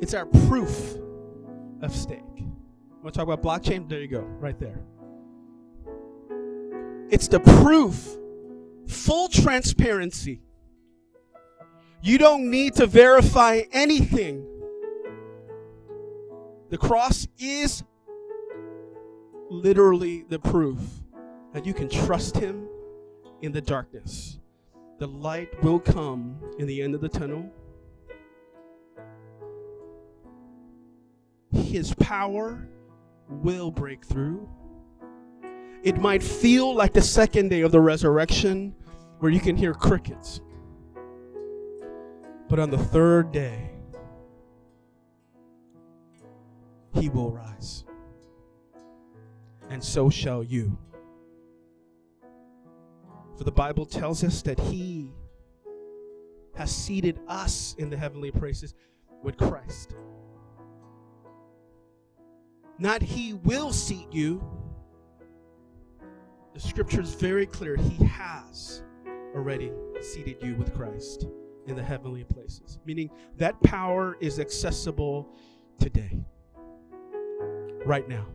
It's 0.00 0.14
our 0.14 0.26
proof 0.26 0.96
of 1.82 1.94
stake. 1.94 2.20
Want 3.02 3.14
to 3.14 3.18
talk 3.18 3.28
about 3.28 3.42
blockchain? 3.42 3.88
There 3.88 4.00
you 4.00 4.08
go, 4.08 4.20
right 4.38 4.58
there. 4.58 4.82
It's 7.10 7.28
the 7.28 7.40
proof, 7.40 8.16
full 8.86 9.28
transparency. 9.28 10.42
You 12.02 12.18
don't 12.18 12.50
need 12.50 12.74
to 12.76 12.86
verify 12.86 13.62
anything. 13.72 14.46
The 16.70 16.78
cross 16.78 17.26
is 17.36 17.82
literally 19.50 20.24
the 20.28 20.38
proof 20.38 20.78
that 21.52 21.66
you 21.66 21.74
can 21.74 21.88
trust 21.88 22.36
Him 22.36 22.68
in 23.42 23.50
the 23.50 23.60
darkness. 23.60 24.38
The 24.98 25.08
light 25.08 25.62
will 25.64 25.80
come 25.80 26.38
in 26.60 26.68
the 26.68 26.80
end 26.80 26.94
of 26.94 27.00
the 27.00 27.08
tunnel. 27.08 27.50
His 31.52 31.92
power 31.94 32.68
will 33.28 33.72
break 33.72 34.04
through. 34.04 34.48
It 35.82 35.98
might 35.98 36.22
feel 36.22 36.72
like 36.72 36.92
the 36.92 37.02
second 37.02 37.48
day 37.48 37.62
of 37.62 37.72
the 37.72 37.80
resurrection 37.80 38.76
where 39.18 39.32
you 39.32 39.40
can 39.40 39.56
hear 39.56 39.74
crickets. 39.74 40.40
But 42.48 42.60
on 42.60 42.70
the 42.70 42.78
third 42.78 43.32
day, 43.32 43.70
he 47.00 47.08
will 47.08 47.30
rise. 47.30 47.84
And 49.70 49.82
so 49.82 50.10
shall 50.10 50.42
you. 50.42 50.78
For 53.38 53.44
the 53.44 53.52
Bible 53.52 53.86
tells 53.86 54.22
us 54.22 54.42
that 54.42 54.60
He 54.60 55.14
has 56.56 56.70
seated 56.70 57.18
us 57.26 57.74
in 57.78 57.88
the 57.88 57.96
heavenly 57.96 58.30
places 58.30 58.74
with 59.22 59.38
Christ. 59.38 59.96
Not 62.78 63.00
He 63.00 63.32
will 63.32 63.72
seat 63.72 64.08
you. 64.12 64.44
The 66.52 66.60
scripture 66.60 67.00
is 67.00 67.14
very 67.14 67.46
clear. 67.46 67.76
He 67.76 68.04
has 68.04 68.82
already 69.34 69.72
seated 70.02 70.36
you 70.42 70.56
with 70.56 70.74
Christ 70.74 71.26
in 71.66 71.76
the 71.76 71.82
heavenly 71.82 72.24
places, 72.24 72.78
meaning 72.84 73.08
that 73.36 73.58
power 73.62 74.18
is 74.20 74.40
accessible 74.40 75.28
today, 75.78 76.26
right 77.84 78.08
now. 78.08 78.26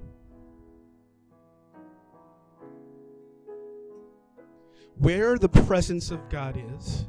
Where 4.98 5.38
the 5.38 5.50
presence 5.50 6.12
of 6.12 6.30
God 6.30 6.58
is, 6.76 7.06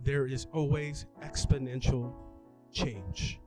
there 0.00 0.26
is 0.26 0.46
always 0.52 1.06
exponential 1.22 2.12
change. 2.72 3.40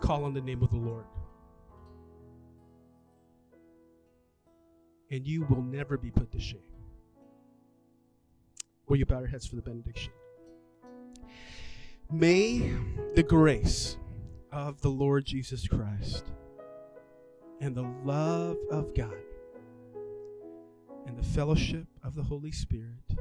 Call 0.00 0.24
on 0.24 0.32
the 0.32 0.40
name 0.40 0.62
of 0.62 0.70
the 0.70 0.76
Lord. 0.76 1.04
And 5.10 5.26
you 5.26 5.44
will 5.44 5.62
never 5.62 5.98
be 5.98 6.10
put 6.10 6.32
to 6.32 6.40
shame. 6.40 6.62
Will 8.88 8.96
you 8.96 9.04
bow 9.06 9.18
your 9.18 9.28
heads 9.28 9.46
for 9.46 9.56
the 9.56 9.62
benediction? 9.62 10.12
May 12.10 12.72
the 13.14 13.22
grace 13.22 13.96
of 14.52 14.80
the 14.80 14.88
Lord 14.88 15.24
Jesus 15.24 15.66
Christ 15.66 16.24
and 17.60 17.74
the 17.74 17.88
love 18.04 18.56
of 18.70 18.94
God 18.94 19.14
and 21.06 21.16
the 21.16 21.22
fellowship 21.22 21.86
of 22.04 22.14
the 22.14 22.22
Holy 22.22 22.52
Spirit 22.52 23.16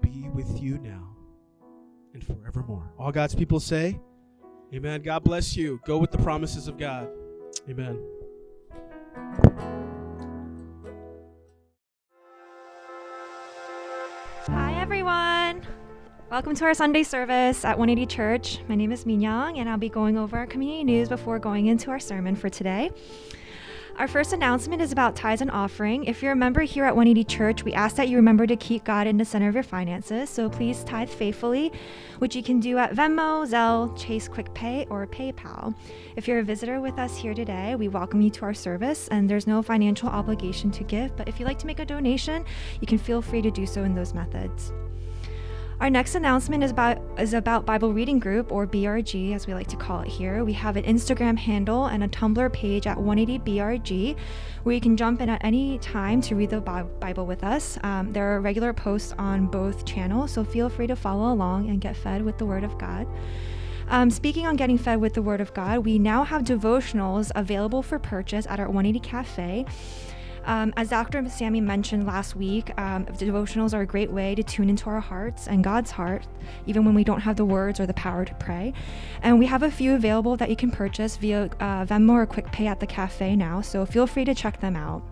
be 0.00 0.28
with 0.34 0.60
you 0.60 0.78
now 0.78 1.08
and 2.14 2.24
forevermore. 2.24 2.92
All 2.98 3.12
God's 3.12 3.34
people 3.34 3.60
say, 3.60 3.98
Amen. 4.74 5.00
God 5.02 5.24
bless 5.24 5.56
you. 5.56 5.80
Go 5.86 5.96
with 5.96 6.10
the 6.10 6.18
promises 6.18 6.68
of 6.68 6.76
God. 6.76 7.08
Amen. 7.70 7.98
Welcome 16.30 16.54
to 16.56 16.66
our 16.66 16.74
Sunday 16.74 17.04
service 17.04 17.64
at 17.64 17.78
180 17.78 18.04
Church. 18.14 18.58
My 18.68 18.74
name 18.74 18.92
is 18.92 19.06
Min 19.06 19.24
and 19.24 19.66
I'll 19.66 19.78
be 19.78 19.88
going 19.88 20.18
over 20.18 20.36
our 20.36 20.46
community 20.46 20.84
news 20.84 21.08
before 21.08 21.38
going 21.38 21.68
into 21.68 21.90
our 21.90 21.98
sermon 21.98 22.36
for 22.36 22.50
today. 22.50 22.90
Our 23.96 24.06
first 24.06 24.34
announcement 24.34 24.82
is 24.82 24.92
about 24.92 25.16
tithes 25.16 25.40
and 25.40 25.50
offering. 25.50 26.04
If 26.04 26.22
you're 26.22 26.32
a 26.32 26.36
member 26.36 26.60
here 26.60 26.84
at 26.84 26.94
180 26.94 27.24
Church, 27.24 27.64
we 27.64 27.72
ask 27.72 27.96
that 27.96 28.10
you 28.10 28.16
remember 28.16 28.46
to 28.46 28.56
keep 28.56 28.84
God 28.84 29.06
in 29.06 29.16
the 29.16 29.24
center 29.24 29.48
of 29.48 29.54
your 29.54 29.62
finances. 29.62 30.28
So 30.28 30.50
please 30.50 30.84
tithe 30.84 31.08
faithfully, 31.08 31.72
which 32.18 32.36
you 32.36 32.42
can 32.42 32.60
do 32.60 32.76
at 32.76 32.94
Venmo, 32.94 33.48
Zelle, 33.48 33.98
Chase 33.98 34.28
Quick 34.28 34.52
Pay, 34.52 34.86
or 34.90 35.06
PayPal. 35.06 35.74
If 36.14 36.28
you're 36.28 36.40
a 36.40 36.44
visitor 36.44 36.78
with 36.82 36.98
us 36.98 37.16
here 37.16 37.32
today, 37.32 37.74
we 37.74 37.88
welcome 37.88 38.20
you 38.20 38.28
to 38.28 38.42
our 38.42 38.54
service, 38.54 39.08
and 39.08 39.30
there's 39.30 39.46
no 39.46 39.62
financial 39.62 40.10
obligation 40.10 40.70
to 40.72 40.84
give. 40.84 41.16
But 41.16 41.26
if 41.26 41.40
you'd 41.40 41.46
like 41.46 41.58
to 41.60 41.66
make 41.66 41.80
a 41.80 41.86
donation, 41.86 42.44
you 42.82 42.86
can 42.86 42.98
feel 42.98 43.22
free 43.22 43.40
to 43.40 43.50
do 43.50 43.64
so 43.64 43.84
in 43.84 43.94
those 43.94 44.12
methods. 44.12 44.74
Our 45.80 45.90
next 45.90 46.16
announcement 46.16 46.64
is 46.64 46.72
about 46.72 46.98
is 47.20 47.34
about 47.34 47.64
Bible 47.64 47.92
Reading 47.92 48.18
Group 48.18 48.50
or 48.50 48.66
BRG 48.66 49.32
as 49.32 49.46
we 49.46 49.54
like 49.54 49.68
to 49.68 49.76
call 49.76 50.00
it 50.00 50.08
here. 50.08 50.42
We 50.42 50.52
have 50.54 50.76
an 50.76 50.82
Instagram 50.82 51.38
handle 51.38 51.86
and 51.86 52.02
a 52.02 52.08
Tumblr 52.08 52.52
page 52.52 52.88
at 52.88 52.96
180BRG 52.96 54.16
where 54.64 54.74
you 54.74 54.80
can 54.80 54.96
jump 54.96 55.20
in 55.20 55.28
at 55.28 55.42
any 55.44 55.78
time 55.78 56.20
to 56.22 56.34
read 56.34 56.50
the 56.50 56.60
Bible 56.60 57.26
with 57.26 57.44
us. 57.44 57.78
Um, 57.84 58.12
there 58.12 58.34
are 58.34 58.40
regular 58.40 58.72
posts 58.72 59.14
on 59.18 59.46
both 59.46 59.84
channels, 59.84 60.32
so 60.32 60.42
feel 60.42 60.68
free 60.68 60.88
to 60.88 60.96
follow 60.96 61.32
along 61.32 61.70
and 61.70 61.80
get 61.80 61.96
fed 61.96 62.22
with 62.22 62.38
the 62.38 62.46
Word 62.46 62.64
of 62.64 62.76
God. 62.76 63.06
Um, 63.88 64.10
speaking 64.10 64.46
on 64.46 64.56
getting 64.56 64.78
fed 64.78 65.00
with 65.00 65.14
the 65.14 65.22
Word 65.22 65.40
of 65.40 65.54
God, 65.54 65.84
we 65.84 65.96
now 66.00 66.24
have 66.24 66.42
devotionals 66.42 67.30
available 67.36 67.84
for 67.84 68.00
purchase 68.00 68.46
at 68.48 68.58
our 68.58 68.66
180 68.66 68.98
Cafe. 68.98 69.64
Um, 70.48 70.72
as 70.78 70.88
Dr. 70.88 71.28
Sammy 71.28 71.60
mentioned 71.60 72.06
last 72.06 72.34
week, 72.34 72.70
um, 72.80 73.04
devotionals 73.04 73.74
are 73.74 73.82
a 73.82 73.86
great 73.86 74.10
way 74.10 74.34
to 74.34 74.42
tune 74.42 74.70
into 74.70 74.88
our 74.88 74.98
hearts 74.98 75.46
and 75.46 75.62
God's 75.62 75.90
heart, 75.90 76.26
even 76.66 76.86
when 76.86 76.94
we 76.94 77.04
don't 77.04 77.20
have 77.20 77.36
the 77.36 77.44
words 77.44 77.78
or 77.78 77.84
the 77.84 77.92
power 77.92 78.24
to 78.24 78.34
pray. 78.36 78.72
And 79.22 79.38
we 79.38 79.44
have 79.44 79.62
a 79.62 79.70
few 79.70 79.94
available 79.94 80.38
that 80.38 80.48
you 80.48 80.56
can 80.56 80.70
purchase 80.70 81.18
via 81.18 81.50
uh, 81.60 81.84
Venmo 81.84 82.12
or 82.12 82.24
Quick 82.24 82.50
Pay 82.50 82.66
at 82.66 82.80
the 82.80 82.86
cafe 82.86 83.36
now, 83.36 83.60
so 83.60 83.84
feel 83.84 84.06
free 84.06 84.24
to 84.24 84.34
check 84.34 84.58
them 84.60 84.74
out. 84.74 85.02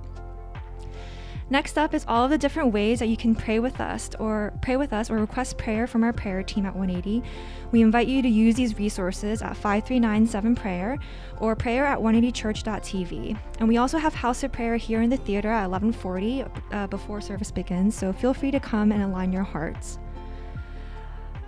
Next 1.48 1.78
up 1.78 1.94
is 1.94 2.04
all 2.08 2.24
of 2.24 2.30
the 2.30 2.38
different 2.38 2.72
ways 2.72 2.98
that 2.98 3.06
you 3.06 3.16
can 3.16 3.32
pray 3.32 3.60
with 3.60 3.80
us 3.80 4.10
or 4.18 4.52
pray 4.62 4.76
with 4.76 4.92
us 4.92 5.10
or 5.10 5.18
request 5.18 5.56
prayer 5.56 5.86
from 5.86 6.02
our 6.02 6.12
prayer 6.12 6.42
team 6.42 6.66
at 6.66 6.74
180. 6.74 7.22
We 7.70 7.82
invite 7.82 8.08
you 8.08 8.20
to 8.20 8.28
use 8.28 8.56
these 8.56 8.76
resources 8.76 9.42
at 9.42 9.56
5397 9.56 10.56
prayer 10.56 10.98
or 11.38 11.54
prayer 11.54 11.86
at 11.86 12.00
180church.tv. 12.00 13.38
And 13.60 13.68
we 13.68 13.76
also 13.76 13.96
have 13.96 14.12
house 14.12 14.42
of 14.42 14.50
prayer 14.50 14.76
here 14.76 15.02
in 15.02 15.10
the 15.10 15.18
theater 15.18 15.48
at 15.48 15.70
1140 15.70 16.44
uh, 16.72 16.88
before 16.88 17.20
service 17.20 17.52
begins, 17.52 17.94
so 17.94 18.12
feel 18.12 18.34
free 18.34 18.50
to 18.50 18.58
come 18.58 18.90
and 18.90 19.04
align 19.04 19.32
your 19.32 19.44
hearts. 19.44 20.00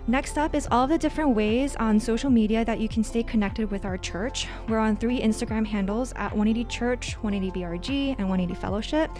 Next 0.09 0.39
up 0.39 0.55
is 0.55 0.67
all 0.71 0.85
of 0.85 0.89
the 0.89 0.97
different 0.97 1.35
ways 1.35 1.75
on 1.75 1.99
social 1.99 2.31
media 2.31 2.65
that 2.65 2.79
you 2.79 2.89
can 2.89 3.03
stay 3.03 3.21
connected 3.21 3.69
with 3.69 3.85
our 3.85 3.95
church. 3.95 4.47
We're 4.67 4.79
on 4.79 4.97
three 4.97 5.19
Instagram 5.21 5.67
handles 5.67 6.13
at 6.15 6.31
180 6.31 6.63
Church, 6.67 7.13
180 7.17 7.59
BRG, 7.59 8.15
and 8.17 8.27
180 8.27 8.59
Fellowship. 8.59 9.11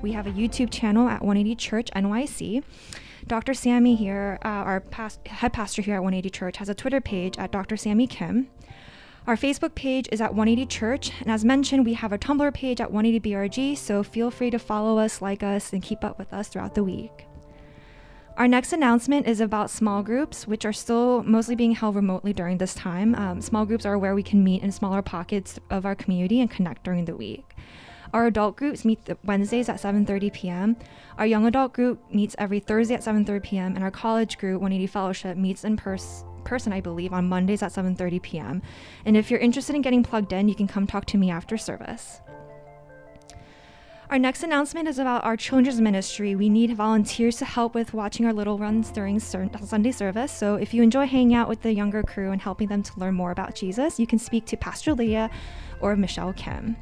We 0.00 0.12
have 0.12 0.28
a 0.28 0.30
YouTube 0.30 0.70
channel 0.70 1.08
at 1.08 1.22
180 1.22 1.56
Church 1.56 1.90
NYC. 1.94 2.62
Dr. 3.26 3.52
Sammy 3.52 3.96
here, 3.96 4.38
uh, 4.44 4.48
our 4.48 4.80
past, 4.80 5.26
head 5.26 5.52
pastor 5.52 5.82
here 5.82 5.96
at 5.96 6.02
180 6.02 6.30
Church, 6.30 6.56
has 6.58 6.68
a 6.68 6.74
Twitter 6.74 7.00
page 7.00 7.36
at 7.36 7.50
Dr. 7.50 7.76
Sammy 7.76 8.06
Kim. 8.06 8.48
Our 9.26 9.36
Facebook 9.36 9.74
page 9.74 10.08
is 10.12 10.20
at 10.20 10.34
180 10.34 10.66
Church, 10.66 11.10
and 11.20 11.30
as 11.30 11.44
mentioned, 11.44 11.84
we 11.84 11.94
have 11.94 12.12
a 12.12 12.18
Tumblr 12.18 12.54
page 12.54 12.80
at 12.80 12.92
180 12.92 13.28
BRG, 13.28 13.76
so 13.76 14.04
feel 14.04 14.30
free 14.30 14.50
to 14.50 14.58
follow 14.58 14.98
us, 14.98 15.20
like 15.20 15.42
us, 15.42 15.72
and 15.72 15.82
keep 15.82 16.04
up 16.04 16.16
with 16.16 16.32
us 16.32 16.48
throughout 16.48 16.76
the 16.76 16.84
week. 16.84 17.26
Our 18.36 18.46
next 18.46 18.72
announcement 18.72 19.26
is 19.26 19.40
about 19.40 19.68
small 19.68 20.04
groups, 20.04 20.46
which 20.46 20.64
are 20.64 20.72
still 20.72 21.24
mostly 21.24 21.56
being 21.56 21.72
held 21.72 21.96
remotely 21.96 22.32
during 22.32 22.58
this 22.58 22.72
time. 22.72 23.16
Um, 23.16 23.40
small 23.40 23.66
groups 23.66 23.84
are 23.84 23.98
where 23.98 24.14
we 24.14 24.22
can 24.22 24.44
meet 24.44 24.62
in 24.62 24.70
smaller 24.70 25.02
pockets 25.02 25.58
of 25.70 25.84
our 25.84 25.96
community 25.96 26.40
and 26.40 26.48
connect 26.48 26.84
during 26.84 27.04
the 27.04 27.16
week. 27.16 27.56
Our 28.12 28.26
adult 28.26 28.56
groups 28.56 28.84
meet 28.84 29.00
Wednesdays 29.24 29.68
at 29.68 29.76
7:30 29.76 30.32
p.m. 30.32 30.76
Our 31.18 31.26
young 31.26 31.46
adult 31.46 31.72
group 31.72 32.00
meets 32.12 32.34
every 32.38 32.60
Thursday 32.60 32.94
at 32.94 33.02
7:30 33.02 33.42
p.m. 33.42 33.74
and 33.74 33.84
our 33.84 33.90
college 33.90 34.38
group 34.38 34.60
180 34.60 34.86
Fellowship 34.86 35.36
meets 35.36 35.64
in 35.64 35.76
person 35.76 36.26
person 36.44 36.72
I 36.72 36.80
believe 36.80 37.12
on 37.12 37.28
Mondays 37.28 37.62
at 37.62 37.72
7:30 37.72 38.22
p.m. 38.22 38.62
And 39.04 39.16
if 39.16 39.30
you're 39.30 39.40
interested 39.40 39.76
in 39.76 39.82
getting 39.82 40.02
plugged 40.02 40.32
in, 40.32 40.48
you 40.48 40.54
can 40.54 40.66
come 40.66 40.86
talk 40.86 41.04
to 41.06 41.18
me 41.18 41.30
after 41.30 41.58
service. 41.58 42.20
Our 44.10 44.18
next 44.18 44.42
announcement 44.42 44.88
is 44.88 44.98
about 44.98 45.26
our 45.26 45.36
children's 45.36 45.82
ministry. 45.82 46.34
We 46.34 46.48
need 46.48 46.74
volunteers 46.74 47.36
to 47.36 47.44
help 47.44 47.74
with 47.74 47.92
watching 47.92 48.24
our 48.24 48.32
little 48.32 48.56
ones 48.56 48.90
during 48.90 49.20
Sunday 49.20 49.92
service. 49.92 50.32
So 50.32 50.54
if 50.54 50.72
you 50.72 50.82
enjoy 50.82 51.06
hanging 51.06 51.34
out 51.34 51.46
with 51.46 51.60
the 51.60 51.74
younger 51.74 52.02
crew 52.02 52.32
and 52.32 52.40
helping 52.40 52.68
them 52.68 52.82
to 52.84 52.98
learn 52.98 53.14
more 53.14 53.32
about 53.32 53.54
Jesus, 53.54 54.00
you 54.00 54.06
can 54.06 54.18
speak 54.18 54.46
to 54.46 54.56
Pastor 54.56 54.94
Leah 54.94 55.28
or 55.82 55.94
Michelle 55.94 56.32
Kim. 56.32 56.74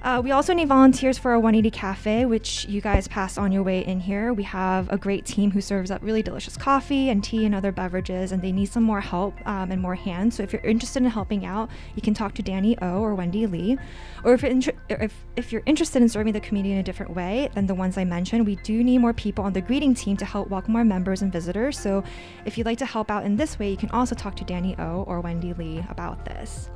Uh, 0.00 0.20
we 0.22 0.30
also 0.30 0.54
need 0.54 0.68
volunteers 0.68 1.18
for 1.18 1.32
our 1.32 1.40
180 1.40 1.70
Cafe, 1.76 2.24
which 2.24 2.64
you 2.66 2.80
guys 2.80 3.08
pass 3.08 3.36
on 3.36 3.50
your 3.50 3.64
way 3.64 3.84
in 3.84 3.98
here. 3.98 4.32
We 4.32 4.44
have 4.44 4.88
a 4.92 4.96
great 4.96 5.24
team 5.24 5.50
who 5.50 5.60
serves 5.60 5.90
up 5.90 6.00
really 6.04 6.22
delicious 6.22 6.56
coffee 6.56 7.10
and 7.10 7.22
tea 7.22 7.44
and 7.44 7.52
other 7.52 7.72
beverages, 7.72 8.30
and 8.30 8.40
they 8.40 8.52
need 8.52 8.66
some 8.66 8.84
more 8.84 9.00
help 9.00 9.34
um, 9.44 9.72
and 9.72 9.82
more 9.82 9.96
hands. 9.96 10.36
So 10.36 10.44
if 10.44 10.52
you're 10.52 10.62
interested 10.62 11.02
in 11.02 11.10
helping 11.10 11.44
out, 11.44 11.68
you 11.96 12.02
can 12.02 12.14
talk 12.14 12.34
to 12.34 12.42
Danny 12.42 12.78
O 12.80 13.00
or 13.00 13.16
Wendy 13.16 13.46
Lee. 13.46 13.76
Or 14.22 14.34
if, 14.34 14.44
if, 14.44 15.14
if 15.34 15.52
you're 15.52 15.64
interested 15.66 16.00
in 16.00 16.08
serving 16.08 16.32
the 16.32 16.40
community 16.40 16.74
in 16.74 16.78
a 16.78 16.84
different 16.84 17.16
way 17.16 17.50
than 17.54 17.66
the 17.66 17.74
ones 17.74 17.98
I 17.98 18.04
mentioned, 18.04 18.46
we 18.46 18.54
do 18.56 18.84
need 18.84 18.98
more 18.98 19.12
people 19.12 19.44
on 19.44 19.52
the 19.52 19.60
greeting 19.60 19.94
team 19.94 20.16
to 20.18 20.24
help 20.24 20.48
welcome 20.48 20.76
our 20.76 20.84
members 20.84 21.22
and 21.22 21.32
visitors. 21.32 21.76
So 21.76 22.04
if 22.44 22.56
you'd 22.56 22.66
like 22.66 22.78
to 22.78 22.86
help 22.86 23.10
out 23.10 23.24
in 23.24 23.36
this 23.36 23.58
way, 23.58 23.68
you 23.68 23.76
can 23.76 23.90
also 23.90 24.14
talk 24.14 24.36
to 24.36 24.44
Danny 24.44 24.76
O 24.78 25.02
or 25.08 25.20
Wendy 25.20 25.54
Lee 25.54 25.84
about 25.88 26.24
this. 26.24 26.70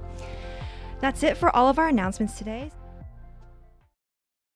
That's 1.00 1.22
it 1.22 1.36
for 1.36 1.54
all 1.54 1.68
of 1.68 1.78
our 1.78 1.88
announcements 1.88 2.36
today. 2.36 2.70